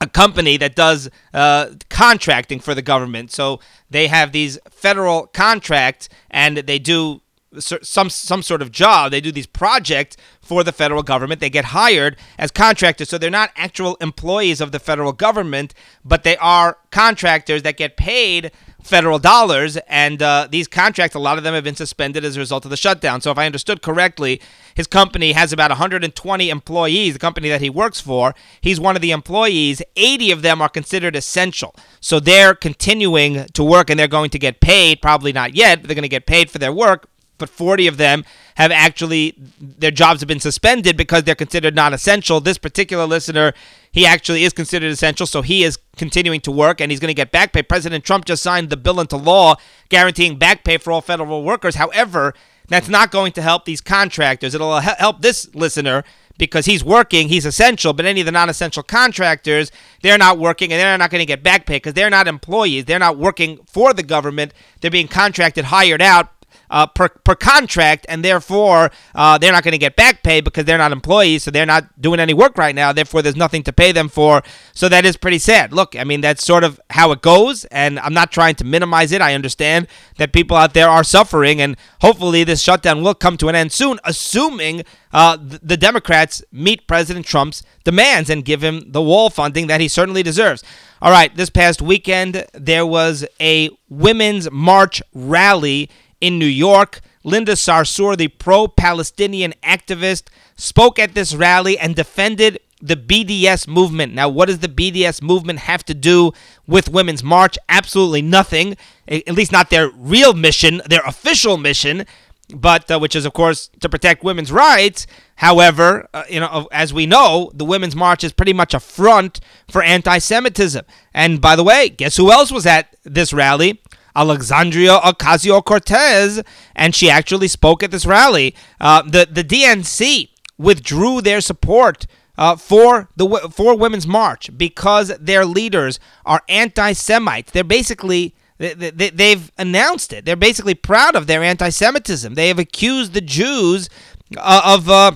a 0.00 0.06
company 0.06 0.56
that 0.56 0.74
does 0.74 1.08
uh, 1.32 1.70
contracting 1.88 2.60
for 2.60 2.74
the 2.74 2.82
government. 2.82 3.30
So 3.32 3.60
they 3.88 4.08
have 4.08 4.32
these 4.32 4.58
federal 4.70 5.26
contracts 5.28 6.08
and 6.30 6.58
they 6.58 6.78
do 6.78 7.22
some 7.60 8.10
some 8.10 8.42
sort 8.42 8.62
of 8.62 8.70
job. 8.70 9.10
They 9.10 9.20
do 9.20 9.32
these 9.32 9.46
projects 9.46 10.16
for 10.40 10.62
the 10.62 10.72
federal 10.72 11.02
government. 11.02 11.40
They 11.40 11.50
get 11.50 11.66
hired 11.66 12.16
as 12.38 12.50
contractors, 12.50 13.08
so 13.08 13.18
they're 13.18 13.30
not 13.30 13.50
actual 13.56 13.96
employees 13.96 14.60
of 14.60 14.72
the 14.72 14.78
federal 14.78 15.12
government, 15.12 15.74
but 16.04 16.22
they 16.22 16.36
are 16.36 16.78
contractors 16.90 17.62
that 17.62 17.76
get 17.76 17.96
paid 17.96 18.52
federal 18.84 19.18
dollars. 19.18 19.76
And 19.88 20.22
uh, 20.22 20.46
these 20.50 20.68
contracts, 20.68 21.16
a 21.16 21.18
lot 21.18 21.38
of 21.38 21.44
them 21.44 21.54
have 21.54 21.64
been 21.64 21.74
suspended 21.74 22.24
as 22.24 22.36
a 22.36 22.40
result 22.40 22.64
of 22.64 22.70
the 22.70 22.76
shutdown. 22.76 23.20
So 23.20 23.30
if 23.30 23.38
I 23.38 23.46
understood 23.46 23.82
correctly, 23.82 24.40
his 24.74 24.86
company 24.86 25.32
has 25.32 25.52
about 25.52 25.70
120 25.70 26.50
employees. 26.50 27.14
The 27.14 27.18
company 27.18 27.48
that 27.48 27.62
he 27.62 27.70
works 27.70 28.00
for, 28.00 28.34
he's 28.60 28.78
one 28.78 28.94
of 28.94 29.02
the 29.02 29.10
employees. 29.10 29.82
80 29.96 30.30
of 30.30 30.42
them 30.42 30.60
are 30.60 30.68
considered 30.68 31.16
essential, 31.16 31.74
so 32.00 32.20
they're 32.20 32.54
continuing 32.54 33.46
to 33.46 33.64
work 33.64 33.90
and 33.90 33.98
they're 33.98 34.06
going 34.06 34.30
to 34.30 34.38
get 34.38 34.60
paid. 34.60 35.00
Probably 35.00 35.32
not 35.32 35.54
yet, 35.54 35.80
but 35.80 35.88
they're 35.88 35.94
going 35.94 36.02
to 36.02 36.08
get 36.08 36.26
paid 36.26 36.50
for 36.50 36.58
their 36.58 36.72
work 36.72 37.08
but 37.44 37.54
40 37.54 37.86
of 37.86 37.96
them 37.98 38.24
have 38.54 38.70
actually 38.70 39.34
their 39.60 39.90
jobs 39.90 40.20
have 40.20 40.28
been 40.28 40.40
suspended 40.40 40.96
because 40.96 41.24
they're 41.24 41.34
considered 41.34 41.74
non-essential. 41.74 42.40
This 42.40 42.56
particular 42.56 43.04
listener, 43.04 43.52
he 43.92 44.06
actually 44.06 44.44
is 44.44 44.52
considered 44.52 44.90
essential, 44.90 45.26
so 45.26 45.42
he 45.42 45.62
is 45.62 45.78
continuing 45.96 46.40
to 46.42 46.50
work 46.50 46.80
and 46.80 46.90
he's 46.90 47.00
going 47.00 47.08
to 47.08 47.14
get 47.14 47.30
back 47.30 47.52
pay. 47.52 47.62
President 47.62 48.04
Trump 48.04 48.24
just 48.24 48.42
signed 48.42 48.70
the 48.70 48.76
bill 48.76 48.98
into 49.00 49.16
law 49.16 49.56
guaranteeing 49.90 50.38
back 50.38 50.64
pay 50.64 50.78
for 50.78 50.92
all 50.92 51.02
federal 51.02 51.42
workers. 51.44 51.74
However, 51.74 52.34
that's 52.68 52.88
not 52.88 53.10
going 53.10 53.32
to 53.32 53.42
help 53.42 53.66
these 53.66 53.82
contractors. 53.82 54.54
It'll 54.54 54.80
help 54.80 55.20
this 55.20 55.54
listener 55.54 56.02
because 56.38 56.66
he's 56.66 56.84
working, 56.84 57.28
he's 57.28 57.46
essential, 57.46 57.92
but 57.92 58.06
any 58.06 58.20
of 58.20 58.26
the 58.26 58.32
non 58.32 58.48
essential 58.48 58.82
contractors, 58.82 59.70
they're 60.02 60.18
not 60.18 60.38
working 60.38 60.72
and 60.72 60.80
they're 60.80 60.98
not 60.98 61.10
going 61.10 61.20
to 61.20 61.26
get 61.26 61.42
back 61.42 61.66
pay 61.66 61.76
because 61.76 61.94
they're 61.94 62.10
not 62.10 62.26
employees. 62.26 62.86
They're 62.86 62.98
not 62.98 63.18
working 63.18 63.58
for 63.66 63.92
the 63.92 64.02
government. 64.02 64.52
They're 64.80 64.90
being 64.90 65.08
contracted, 65.08 65.66
hired 65.66 66.02
out 66.02 66.33
uh, 66.70 66.86
per, 66.86 67.08
per 67.08 67.34
contract, 67.34 68.06
and 68.08 68.24
therefore 68.24 68.90
uh, 69.14 69.38
they're 69.38 69.52
not 69.52 69.62
going 69.62 69.72
to 69.72 69.78
get 69.78 69.96
back 69.96 70.22
pay 70.22 70.40
because 70.40 70.64
they're 70.64 70.78
not 70.78 70.92
employees, 70.92 71.44
so 71.44 71.50
they're 71.50 71.66
not 71.66 72.00
doing 72.00 72.20
any 72.20 72.34
work 72.34 72.58
right 72.58 72.74
now. 72.74 72.92
Therefore, 72.92 73.22
there's 73.22 73.36
nothing 73.36 73.62
to 73.64 73.72
pay 73.72 73.92
them 73.92 74.08
for. 74.08 74.42
So 74.72 74.88
that 74.88 75.04
is 75.04 75.16
pretty 75.16 75.38
sad. 75.38 75.72
Look, 75.72 75.96
I 75.96 76.04
mean, 76.04 76.20
that's 76.20 76.44
sort 76.44 76.64
of 76.64 76.80
how 76.90 77.12
it 77.12 77.22
goes, 77.22 77.64
and 77.66 77.98
I'm 78.00 78.14
not 78.14 78.32
trying 78.32 78.54
to 78.56 78.64
minimize 78.64 79.12
it. 79.12 79.20
I 79.20 79.34
understand 79.34 79.88
that 80.18 80.32
people 80.32 80.56
out 80.56 80.74
there 80.74 80.88
are 80.88 81.04
suffering, 81.04 81.60
and 81.60 81.76
hopefully 82.00 82.44
this 82.44 82.62
shutdown 82.62 83.02
will 83.02 83.14
come 83.14 83.36
to 83.38 83.48
an 83.48 83.54
end 83.54 83.72
soon, 83.72 83.98
assuming 84.04 84.84
uh, 85.12 85.38
the 85.40 85.76
Democrats 85.76 86.42
meet 86.50 86.88
President 86.88 87.24
Trump's 87.24 87.62
demands 87.84 88.30
and 88.30 88.44
give 88.44 88.62
him 88.62 88.92
the 88.92 89.02
wall 89.02 89.30
funding 89.30 89.68
that 89.68 89.80
he 89.80 89.88
certainly 89.88 90.22
deserves. 90.22 90.64
All 91.00 91.10
right, 91.10 91.34
this 91.36 91.50
past 91.50 91.82
weekend, 91.82 92.46
there 92.54 92.86
was 92.86 93.26
a 93.40 93.70
women's 93.88 94.50
march 94.50 95.02
rally 95.12 95.90
in 96.24 96.38
New 96.38 96.46
York. 96.46 97.00
Linda 97.22 97.52
Sarsour, 97.52 98.16
the 98.16 98.28
pro 98.28 98.66
Palestinian 98.66 99.52
activist, 99.62 100.24
spoke 100.56 100.98
at 100.98 101.14
this 101.14 101.34
rally 101.34 101.78
and 101.78 101.94
defended 101.94 102.60
the 102.80 102.96
BDS 102.96 103.68
movement. 103.68 104.14
Now, 104.14 104.28
what 104.28 104.46
does 104.46 104.58
the 104.58 104.68
BDS 104.68 105.22
movement 105.22 105.60
have 105.60 105.84
to 105.84 105.94
do 105.94 106.32
with 106.66 106.88
Women's 106.88 107.22
March? 107.22 107.58
Absolutely 107.68 108.22
nothing. 108.22 108.76
At 109.08 109.32
least 109.32 109.52
not 109.52 109.70
their 109.70 109.90
real 109.90 110.34
mission, 110.34 110.80
their 110.86 111.02
official 111.06 111.56
mission, 111.56 112.06
but 112.54 112.90
uh, 112.90 112.98
which 112.98 113.16
is, 113.16 113.24
of 113.24 113.32
course, 113.32 113.70
to 113.80 113.88
protect 113.88 114.22
women's 114.22 114.52
rights. 114.52 115.06
However, 115.36 116.08
uh, 116.12 116.24
you 116.28 116.40
know, 116.40 116.68
as 116.72 116.92
we 116.92 117.06
know, 117.06 117.50
the 117.54 117.64
Women's 117.64 117.96
March 117.96 118.22
is 118.22 118.32
pretty 118.32 118.52
much 118.52 118.74
a 118.74 118.80
front 118.80 119.40
for 119.68 119.82
anti-Semitism. 119.82 120.84
And 121.12 121.40
by 121.40 121.56
the 121.56 121.64
way, 121.64 121.88
guess 121.88 122.16
who 122.16 122.30
else 122.30 122.52
was 122.52 122.66
at 122.66 122.94
this 123.02 123.32
rally? 123.32 123.80
Alexandria 124.16 124.98
Ocasio 124.98 125.64
Cortez, 125.64 126.42
and 126.74 126.94
she 126.94 127.10
actually 127.10 127.48
spoke 127.48 127.82
at 127.82 127.90
this 127.90 128.06
rally. 128.06 128.54
Uh, 128.80 129.02
the 129.02 129.26
the 129.30 129.44
DNC 129.44 130.30
withdrew 130.58 131.20
their 131.20 131.40
support. 131.40 132.06
Uh, 132.36 132.56
for 132.56 133.08
the 133.14 133.48
for 133.54 133.78
Women's 133.78 134.08
March 134.08 134.50
because 134.58 135.16
their 135.20 135.44
leaders 135.44 136.00
are 136.26 136.42
anti-Semites. 136.48 137.52
They're 137.52 137.62
basically 137.62 138.34
they, 138.58 138.74
they, 138.74 139.10
they've 139.10 139.52
announced 139.56 140.12
it. 140.12 140.24
They're 140.24 140.34
basically 140.34 140.74
proud 140.74 141.14
of 141.14 141.28
their 141.28 141.44
anti-Semitism. 141.44 142.34
They 142.34 142.48
have 142.48 142.58
accused 142.58 143.12
the 143.12 143.20
Jews 143.20 143.88
uh, 144.36 144.62
of 144.64 144.90
uh, 144.90 145.12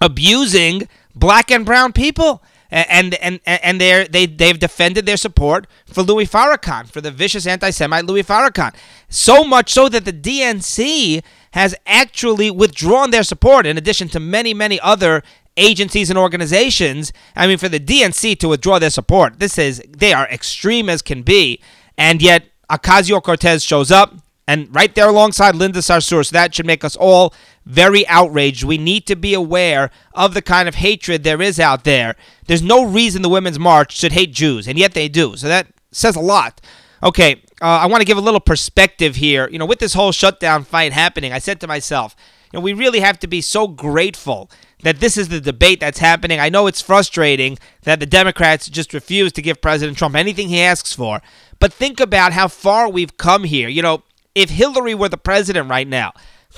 abusing 0.00 0.88
black 1.14 1.50
and 1.50 1.64
brown 1.64 1.92
people 1.92 2.42
and 2.72 3.14
and 3.14 3.40
and 3.44 3.80
they 3.80 4.08
they 4.10 4.26
they've 4.26 4.58
defended 4.58 5.04
their 5.04 5.18
support 5.18 5.66
for 5.86 6.02
Louis 6.02 6.26
Farrakhan 6.26 6.88
for 6.88 7.00
the 7.00 7.10
vicious 7.10 7.46
anti-Semite 7.46 8.06
Louis 8.06 8.22
Farrakhan. 8.22 8.74
So 9.08 9.44
much 9.44 9.72
so 9.72 9.88
that 9.90 10.04
the 10.04 10.12
DNC 10.12 11.22
has 11.52 11.74
actually 11.86 12.50
withdrawn 12.50 13.10
their 13.10 13.22
support, 13.22 13.66
in 13.66 13.76
addition 13.76 14.08
to 14.08 14.20
many 14.20 14.54
many 14.54 14.80
other 14.80 15.22
agencies 15.58 16.08
and 16.08 16.18
organizations. 16.18 17.12
I 17.36 17.46
mean, 17.46 17.58
for 17.58 17.68
the 17.68 17.80
DNC 17.80 18.38
to 18.38 18.48
withdraw 18.48 18.78
their 18.78 18.90
support, 18.90 19.38
this 19.38 19.58
is 19.58 19.82
they 19.86 20.14
are 20.14 20.26
extreme 20.28 20.88
as 20.88 21.02
can 21.02 21.22
be, 21.22 21.60
and 21.98 22.22
yet 22.22 22.44
Ocasio 22.70 23.22
Cortez 23.22 23.62
shows 23.62 23.90
up 23.90 24.14
and 24.46 24.74
right 24.74 24.94
there 24.94 25.08
alongside 25.08 25.54
Linda 25.54 25.80
Sarsour. 25.80 26.26
So 26.26 26.32
that 26.32 26.54
should 26.54 26.66
make 26.66 26.84
us 26.84 26.96
all 26.96 27.32
very 27.64 28.06
outraged. 28.08 28.64
We 28.64 28.78
need 28.78 29.06
to 29.06 29.16
be 29.16 29.34
aware 29.34 29.90
of 30.14 30.34
the 30.34 30.42
kind 30.42 30.68
of 30.68 30.76
hatred 30.76 31.22
there 31.22 31.40
is 31.40 31.60
out 31.60 31.84
there. 31.84 32.16
There's 32.46 32.62
no 32.62 32.84
reason 32.84 33.22
the 33.22 33.28
Women's 33.28 33.58
March 33.58 33.96
should 33.96 34.12
hate 34.12 34.32
Jews, 34.32 34.66
and 34.66 34.78
yet 34.78 34.94
they 34.94 35.08
do. 35.08 35.36
So 35.36 35.48
that 35.48 35.68
says 35.92 36.16
a 36.16 36.20
lot. 36.20 36.60
Okay, 37.02 37.42
uh, 37.60 37.66
I 37.66 37.86
want 37.86 38.00
to 38.00 38.06
give 38.06 38.18
a 38.18 38.22
little 38.22 38.40
perspective 38.40 39.16
here. 39.16 39.48
You 39.48 39.58
know, 39.58 39.66
with 39.66 39.78
this 39.78 39.94
whole 39.94 40.12
shutdown 40.12 40.64
fight 40.64 40.92
happening, 40.92 41.32
I 41.32 41.38
said 41.38 41.60
to 41.60 41.66
myself, 41.66 42.16
you 42.52 42.58
know, 42.58 42.62
we 42.62 42.72
really 42.72 43.00
have 43.00 43.18
to 43.20 43.26
be 43.26 43.40
so 43.40 43.66
grateful 43.66 44.50
that 44.82 45.00
this 45.00 45.16
is 45.16 45.28
the 45.28 45.40
debate 45.40 45.80
that's 45.80 46.00
happening. 46.00 46.40
I 46.40 46.48
know 46.48 46.66
it's 46.66 46.82
frustrating 46.82 47.58
that 47.82 48.00
the 48.00 48.06
Democrats 48.06 48.68
just 48.68 48.92
refuse 48.92 49.32
to 49.32 49.42
give 49.42 49.60
President 49.60 49.96
Trump 49.96 50.16
anything 50.16 50.48
he 50.48 50.60
asks 50.60 50.92
for. 50.92 51.22
But 51.58 51.72
think 51.72 52.00
about 52.00 52.32
how 52.32 52.48
far 52.48 52.88
we've 52.88 53.16
come 53.16 53.44
here. 53.44 53.68
You 53.68 53.82
know, 53.82 54.02
if 54.34 54.50
Hillary 54.50 54.94
were 54.94 55.08
the 55.08 55.16
president 55.16 55.68
right 55.68 55.86
now, 55.86 56.12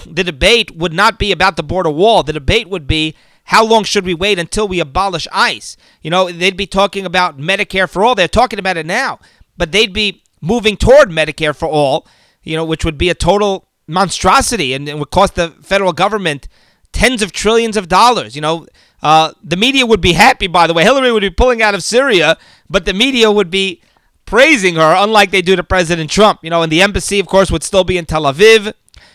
the 0.06 0.24
debate 0.24 0.76
would 0.76 0.92
not 0.92 1.18
be 1.18 1.32
about 1.32 1.56
the 1.56 1.62
border 1.62 1.90
wall. 1.90 2.22
The 2.22 2.32
debate 2.32 2.68
would 2.68 2.86
be 2.86 3.14
how 3.44 3.64
long 3.64 3.84
should 3.84 4.04
we 4.04 4.14
wait 4.14 4.38
until 4.38 4.66
we 4.66 4.80
abolish 4.80 5.28
ICE? 5.30 5.76
You 6.02 6.10
know, 6.10 6.30
they'd 6.30 6.56
be 6.56 6.66
talking 6.66 7.04
about 7.04 7.38
Medicare 7.38 7.88
for 7.88 8.04
all. 8.04 8.14
They're 8.14 8.28
talking 8.28 8.58
about 8.58 8.76
it 8.76 8.86
now, 8.86 9.18
but 9.56 9.72
they'd 9.72 9.92
be 9.92 10.22
moving 10.40 10.76
toward 10.76 11.10
Medicare 11.10 11.54
for 11.54 11.68
all, 11.68 12.06
you 12.42 12.56
know, 12.56 12.64
which 12.64 12.84
would 12.84 12.98
be 12.98 13.10
a 13.10 13.14
total 13.14 13.68
monstrosity 13.86 14.72
and, 14.72 14.86
would 14.98 15.10
cost 15.10 15.34
the 15.34 15.50
federal 15.62 15.92
government 15.92 16.48
tens 16.92 17.22
of 17.22 17.32
trillions 17.32 17.76
of 17.76 17.88
dollars. 17.88 18.34
You 18.34 18.40
know, 18.40 18.66
uh, 19.02 19.32
the 19.42 19.56
media 19.56 19.84
would 19.84 20.00
be 20.00 20.14
happy, 20.14 20.46
by 20.46 20.66
the 20.66 20.72
way. 20.74 20.82
Hillary 20.82 21.12
would 21.12 21.20
be 21.20 21.30
pulling 21.30 21.60
out 21.60 21.74
of 21.74 21.82
Syria, 21.82 22.38
but 22.70 22.86
the 22.86 22.94
media 22.94 23.30
would 23.30 23.50
be 23.50 23.82
praising 24.26 24.76
her, 24.76 24.94
unlike 24.96 25.30
they 25.30 25.42
do 25.42 25.56
to 25.56 25.62
President 25.62 26.10
Trump. 26.10 26.40
You 26.42 26.50
know, 26.50 26.62
and 26.62 26.70
the 26.70 26.82
embassy, 26.82 27.20
of 27.20 27.26
course, 27.26 27.50
would 27.50 27.62
still 27.62 27.84
be 27.84 27.98
in 27.98 28.06
Tel 28.06 28.22
Aviv. 28.22 28.72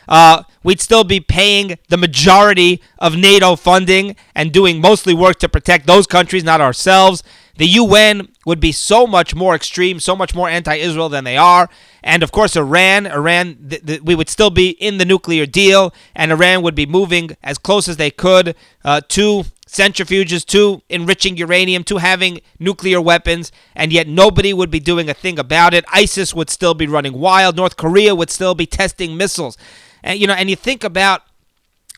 Uh, 0.08 0.44
we'd 0.64 0.82
still 0.82 1.04
be 1.04 1.20
paying 1.20 1.78
the 1.90 1.98
majority 1.98 2.82
of 2.98 3.16
NATO 3.16 3.56
funding 3.56 4.16
and 4.34 4.52
doing 4.52 4.82
mostly 4.82 5.14
work 5.14 5.38
to 5.40 5.50
protect 5.50 5.86
those 5.86 6.08
countries, 6.08 6.44
not 6.44 6.62
ourselves. 6.62 7.24
The 7.60 7.68
UN 7.68 8.30
would 8.46 8.62
be 8.62 8.72
so 8.72 9.06
much 9.06 9.36
more 9.36 9.54
extreme, 9.54 10.00
so 10.00 10.16
much 10.16 10.34
more 10.34 10.48
anti-Israel 10.48 11.10
than 11.10 11.26
they 11.26 11.36
are, 11.36 11.70
and 12.02 12.24
of 12.24 12.32
course 12.32 12.56
Iran. 12.56 13.06
Iran, 13.06 13.58
th- 13.70 13.86
th- 13.86 14.02
we 14.02 14.16
would 14.16 14.30
still 14.30 14.50
be 14.50 14.70
in 14.70 14.98
the 14.98 15.04
nuclear 15.04 15.46
deal, 15.46 15.94
and 16.16 16.32
Iran 16.32 16.62
would 16.62 16.74
be 16.74 16.86
moving 16.86 17.36
as 17.44 17.58
close 17.58 17.90
as 17.90 17.98
they 17.98 18.12
could 18.12 18.56
uh, 18.86 19.02
to 19.10 19.44
centrifuges, 19.68 20.46
to 20.46 20.82
enriching 20.88 21.36
uranium, 21.36 21.84
to 21.84 21.98
having 21.98 22.40
nuclear 22.60 23.02
weapons, 23.02 23.52
and 23.76 23.92
yet 23.92 24.08
nobody 24.08 24.54
would 24.54 24.72
be 24.72 24.80
doing 24.80 25.10
a 25.10 25.14
thing 25.14 25.38
about 25.38 25.74
it. 25.74 25.84
ISIS 25.92 26.34
would 26.34 26.50
still 26.50 26.74
be 26.74 26.88
running 26.88 27.20
wild. 27.20 27.58
North 27.58 27.76
Korea 27.76 28.16
would 28.16 28.30
still 28.30 28.56
be 28.56 28.66
testing 28.66 29.18
missiles. 29.18 29.58
And 30.02 30.18
you 30.18 30.28
know, 30.28 30.34
and 30.34 30.50
you 30.50 30.56
think 30.56 30.86
about 30.86 31.24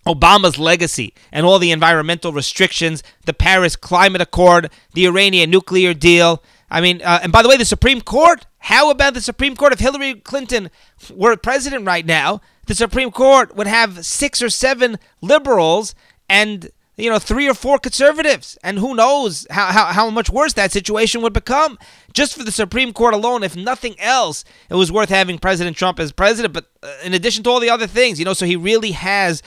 Obama's 0.05 0.57
legacy 0.57 1.13
and 1.31 1.45
all 1.45 1.59
the 1.59 1.71
environmental 1.71 2.33
restrictions, 2.33 3.03
the 3.25 3.33
Paris 3.33 3.75
Climate 3.75 4.21
Accord, 4.21 4.71
the 4.93 5.05
Iranian 5.05 5.49
nuclear 5.49 5.93
deal. 5.93 6.43
I 6.69 6.81
mean, 6.81 7.01
uh, 7.03 7.19
and 7.23 7.31
by 7.31 7.43
the 7.43 7.49
way, 7.49 7.57
the 7.57 7.65
Supreme 7.65 8.01
Court. 8.01 8.45
How 8.59 8.89
about 8.89 9.13
the 9.13 9.21
Supreme 9.21 9.55
Court? 9.55 9.73
If 9.73 9.79
Hillary 9.79 10.15
Clinton 10.15 10.69
were 11.13 11.35
president 11.35 11.85
right 11.85 12.05
now, 12.05 12.41
the 12.67 12.75
Supreme 12.75 13.11
Court 13.11 13.55
would 13.55 13.67
have 13.67 14.05
six 14.05 14.41
or 14.41 14.49
seven 14.49 14.97
liberals 15.21 15.95
and 16.29 16.71
you 17.01 17.09
know, 17.09 17.17
three 17.17 17.49
or 17.49 17.55
four 17.55 17.79
conservatives. 17.79 18.57
And 18.63 18.77
who 18.77 18.93
knows 18.93 19.47
how, 19.49 19.71
how, 19.71 19.85
how 19.85 20.09
much 20.11 20.29
worse 20.29 20.53
that 20.53 20.71
situation 20.71 21.21
would 21.23 21.33
become. 21.33 21.79
Just 22.13 22.35
for 22.35 22.43
the 22.43 22.51
Supreme 22.51 22.93
Court 22.93 23.15
alone, 23.15 23.41
if 23.41 23.55
nothing 23.55 23.99
else, 23.99 24.45
it 24.69 24.75
was 24.75 24.91
worth 24.91 25.09
having 25.09 25.39
President 25.39 25.75
Trump 25.75 25.99
as 25.99 26.11
president. 26.11 26.53
But 26.53 26.69
uh, 26.83 26.93
in 27.03 27.15
addition 27.15 27.43
to 27.43 27.49
all 27.49 27.59
the 27.59 27.71
other 27.71 27.87
things, 27.87 28.19
you 28.19 28.25
know, 28.25 28.33
so 28.33 28.45
he 28.45 28.55
really 28.55 28.91
has 28.91 29.41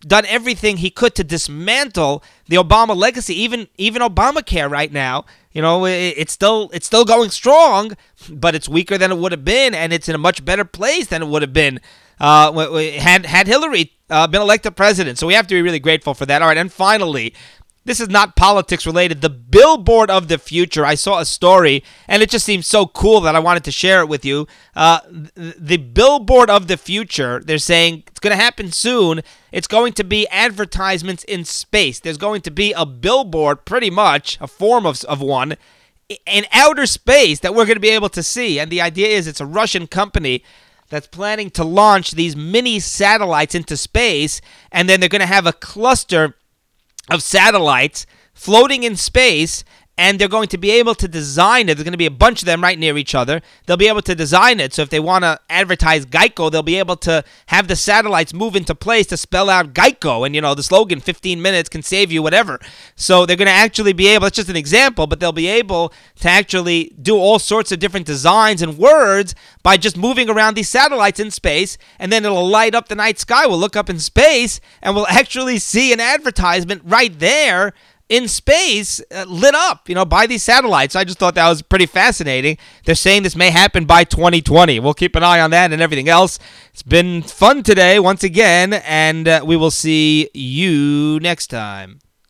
done 0.00 0.24
everything 0.26 0.78
he 0.78 0.88
could 0.88 1.14
to 1.16 1.24
dismantle 1.24 2.24
the 2.48 2.56
Obama 2.56 2.96
legacy. 2.96 3.34
Even 3.34 3.68
even 3.76 4.00
Obamacare 4.00 4.70
right 4.70 4.90
now, 4.90 5.26
you 5.52 5.60
know, 5.60 5.84
it, 5.84 6.14
it's 6.16 6.32
still 6.32 6.70
it's 6.72 6.86
still 6.86 7.04
going 7.04 7.28
strong, 7.28 7.92
but 8.30 8.54
it's 8.54 8.70
weaker 8.70 8.96
than 8.96 9.12
it 9.12 9.18
would 9.18 9.32
have 9.32 9.44
been, 9.44 9.74
and 9.74 9.92
it's 9.92 10.08
in 10.08 10.14
a 10.14 10.18
much 10.18 10.44
better 10.46 10.64
place 10.64 11.08
than 11.08 11.22
it 11.22 11.28
would 11.28 11.42
have 11.42 11.52
been 11.52 11.78
uh, 12.18 12.52
had 12.98 13.26
had 13.26 13.46
Hillary 13.46 13.95
uh, 14.10 14.26
been 14.26 14.42
elected 14.42 14.76
president. 14.76 15.18
So 15.18 15.26
we 15.26 15.34
have 15.34 15.46
to 15.46 15.54
be 15.54 15.62
really 15.62 15.78
grateful 15.78 16.14
for 16.14 16.26
that. 16.26 16.42
All 16.42 16.48
right, 16.48 16.58
and 16.58 16.72
finally, 16.72 17.34
this 17.86 18.00
is 18.00 18.08
not 18.08 18.34
politics 18.34 18.84
related. 18.84 19.20
The 19.20 19.30
billboard 19.30 20.10
of 20.10 20.26
the 20.26 20.38
future. 20.38 20.84
I 20.84 20.96
saw 20.96 21.20
a 21.20 21.24
story, 21.24 21.84
and 22.08 22.20
it 22.20 22.30
just 22.30 22.44
seems 22.44 22.66
so 22.66 22.86
cool 22.86 23.20
that 23.20 23.36
I 23.36 23.38
wanted 23.38 23.62
to 23.64 23.70
share 23.70 24.00
it 24.00 24.08
with 24.08 24.24
you. 24.24 24.48
Uh, 24.74 24.98
the 25.36 25.76
billboard 25.76 26.50
of 26.50 26.66
the 26.66 26.76
future. 26.76 27.40
They're 27.44 27.58
saying 27.58 28.02
it's 28.08 28.18
going 28.18 28.36
to 28.36 28.42
happen 28.42 28.72
soon. 28.72 29.22
It's 29.52 29.68
going 29.68 29.92
to 29.94 30.04
be 30.04 30.26
advertisements 30.28 31.22
in 31.24 31.44
space. 31.44 32.00
There's 32.00 32.18
going 32.18 32.42
to 32.42 32.50
be 32.50 32.72
a 32.72 32.84
billboard, 32.84 33.64
pretty 33.64 33.90
much 33.90 34.36
a 34.40 34.48
form 34.48 34.84
of, 34.84 35.04
of 35.04 35.20
one, 35.20 35.56
in 36.26 36.44
outer 36.52 36.86
space 36.86 37.38
that 37.40 37.54
we're 37.54 37.66
going 37.66 37.76
to 37.76 37.80
be 37.80 37.90
able 37.90 38.08
to 38.10 38.22
see. 38.22 38.58
And 38.58 38.70
the 38.70 38.80
idea 38.80 39.08
is 39.08 39.28
it's 39.28 39.40
a 39.40 39.46
Russian 39.46 39.86
company 39.86 40.42
that's 40.88 41.06
planning 41.06 41.50
to 41.50 41.64
launch 41.64 42.12
these 42.12 42.36
mini 42.36 42.80
satellites 42.80 43.54
into 43.54 43.76
space, 43.76 44.40
and 44.70 44.88
then 44.88 45.00
they're 45.00 45.08
going 45.08 45.20
to 45.20 45.26
have 45.26 45.46
a 45.46 45.52
cluster 45.52 46.36
of 47.10 47.22
satellites 47.22 48.06
floating 48.34 48.82
in 48.82 48.96
space 48.96 49.64
and 49.98 50.18
they're 50.18 50.28
going 50.28 50.48
to 50.48 50.58
be 50.58 50.70
able 50.72 50.94
to 50.94 51.08
design 51.08 51.68
it. 51.68 51.74
There's 51.74 51.84
going 51.84 51.92
to 51.92 51.98
be 51.98 52.06
a 52.06 52.10
bunch 52.10 52.42
of 52.42 52.46
them 52.46 52.62
right 52.62 52.78
near 52.78 52.98
each 52.98 53.14
other. 53.14 53.40
They'll 53.64 53.78
be 53.78 53.88
able 53.88 54.02
to 54.02 54.14
design 54.14 54.60
it. 54.60 54.74
So 54.74 54.82
if 54.82 54.90
they 54.90 55.00
want 55.00 55.24
to 55.24 55.40
advertise 55.48 56.04
Geico, 56.04 56.50
they'll 56.50 56.62
be 56.62 56.78
able 56.78 56.96
to 56.98 57.24
have 57.46 57.66
the 57.66 57.76
satellites 57.76 58.34
move 58.34 58.56
into 58.56 58.74
place 58.74 59.06
to 59.06 59.16
spell 59.16 59.48
out 59.48 59.72
Geico. 59.72 60.26
And, 60.26 60.34
you 60.34 60.42
know, 60.42 60.54
the 60.54 60.62
slogan 60.62 61.00
15 61.00 61.40
minutes 61.40 61.70
can 61.70 61.82
save 61.82 62.12
you 62.12 62.22
whatever. 62.22 62.60
So 62.94 63.24
they're 63.24 63.36
going 63.36 63.46
to 63.46 63.52
actually 63.52 63.94
be 63.94 64.08
able, 64.08 64.26
it's 64.26 64.36
just 64.36 64.50
an 64.50 64.56
example, 64.56 65.06
but 65.06 65.18
they'll 65.18 65.32
be 65.32 65.48
able 65.48 65.94
to 66.16 66.28
actually 66.28 66.92
do 67.00 67.16
all 67.16 67.38
sorts 67.38 67.72
of 67.72 67.78
different 67.78 68.04
designs 68.04 68.60
and 68.60 68.76
words 68.76 69.34
by 69.62 69.78
just 69.78 69.96
moving 69.96 70.28
around 70.28 70.56
these 70.56 70.68
satellites 70.68 71.20
in 71.20 71.30
space. 71.30 71.78
And 71.98 72.12
then 72.12 72.26
it'll 72.26 72.46
light 72.46 72.74
up 72.74 72.88
the 72.88 72.94
night 72.94 73.18
sky. 73.18 73.46
We'll 73.46 73.58
look 73.58 73.76
up 73.76 73.88
in 73.88 73.98
space 73.98 74.60
and 74.82 74.94
we'll 74.94 75.06
actually 75.10 75.58
see 75.58 75.94
an 75.94 76.00
advertisement 76.00 76.82
right 76.84 77.18
there 77.18 77.72
in 78.08 78.28
space 78.28 79.00
uh, 79.10 79.24
lit 79.26 79.54
up, 79.54 79.88
you 79.88 79.94
know, 79.94 80.04
by 80.04 80.26
these 80.26 80.42
satellites. 80.42 80.94
I 80.94 81.04
just 81.04 81.18
thought 81.18 81.34
that 81.34 81.48
was 81.48 81.62
pretty 81.62 81.86
fascinating. 81.86 82.58
They're 82.84 82.94
saying 82.94 83.22
this 83.22 83.36
may 83.36 83.50
happen 83.50 83.84
by 83.84 84.04
2020. 84.04 84.80
We'll 84.80 84.94
keep 84.94 85.16
an 85.16 85.22
eye 85.22 85.40
on 85.40 85.50
that 85.50 85.72
and 85.72 85.82
everything 85.82 86.08
else. 86.08 86.38
It's 86.72 86.82
been 86.82 87.22
fun 87.22 87.62
today 87.62 87.98
once 87.98 88.22
again, 88.22 88.74
and 88.74 89.26
uh, 89.26 89.42
we 89.44 89.56
will 89.56 89.70
see 89.70 90.30
you 90.34 91.18
next 91.20 91.48
time. 91.48 92.00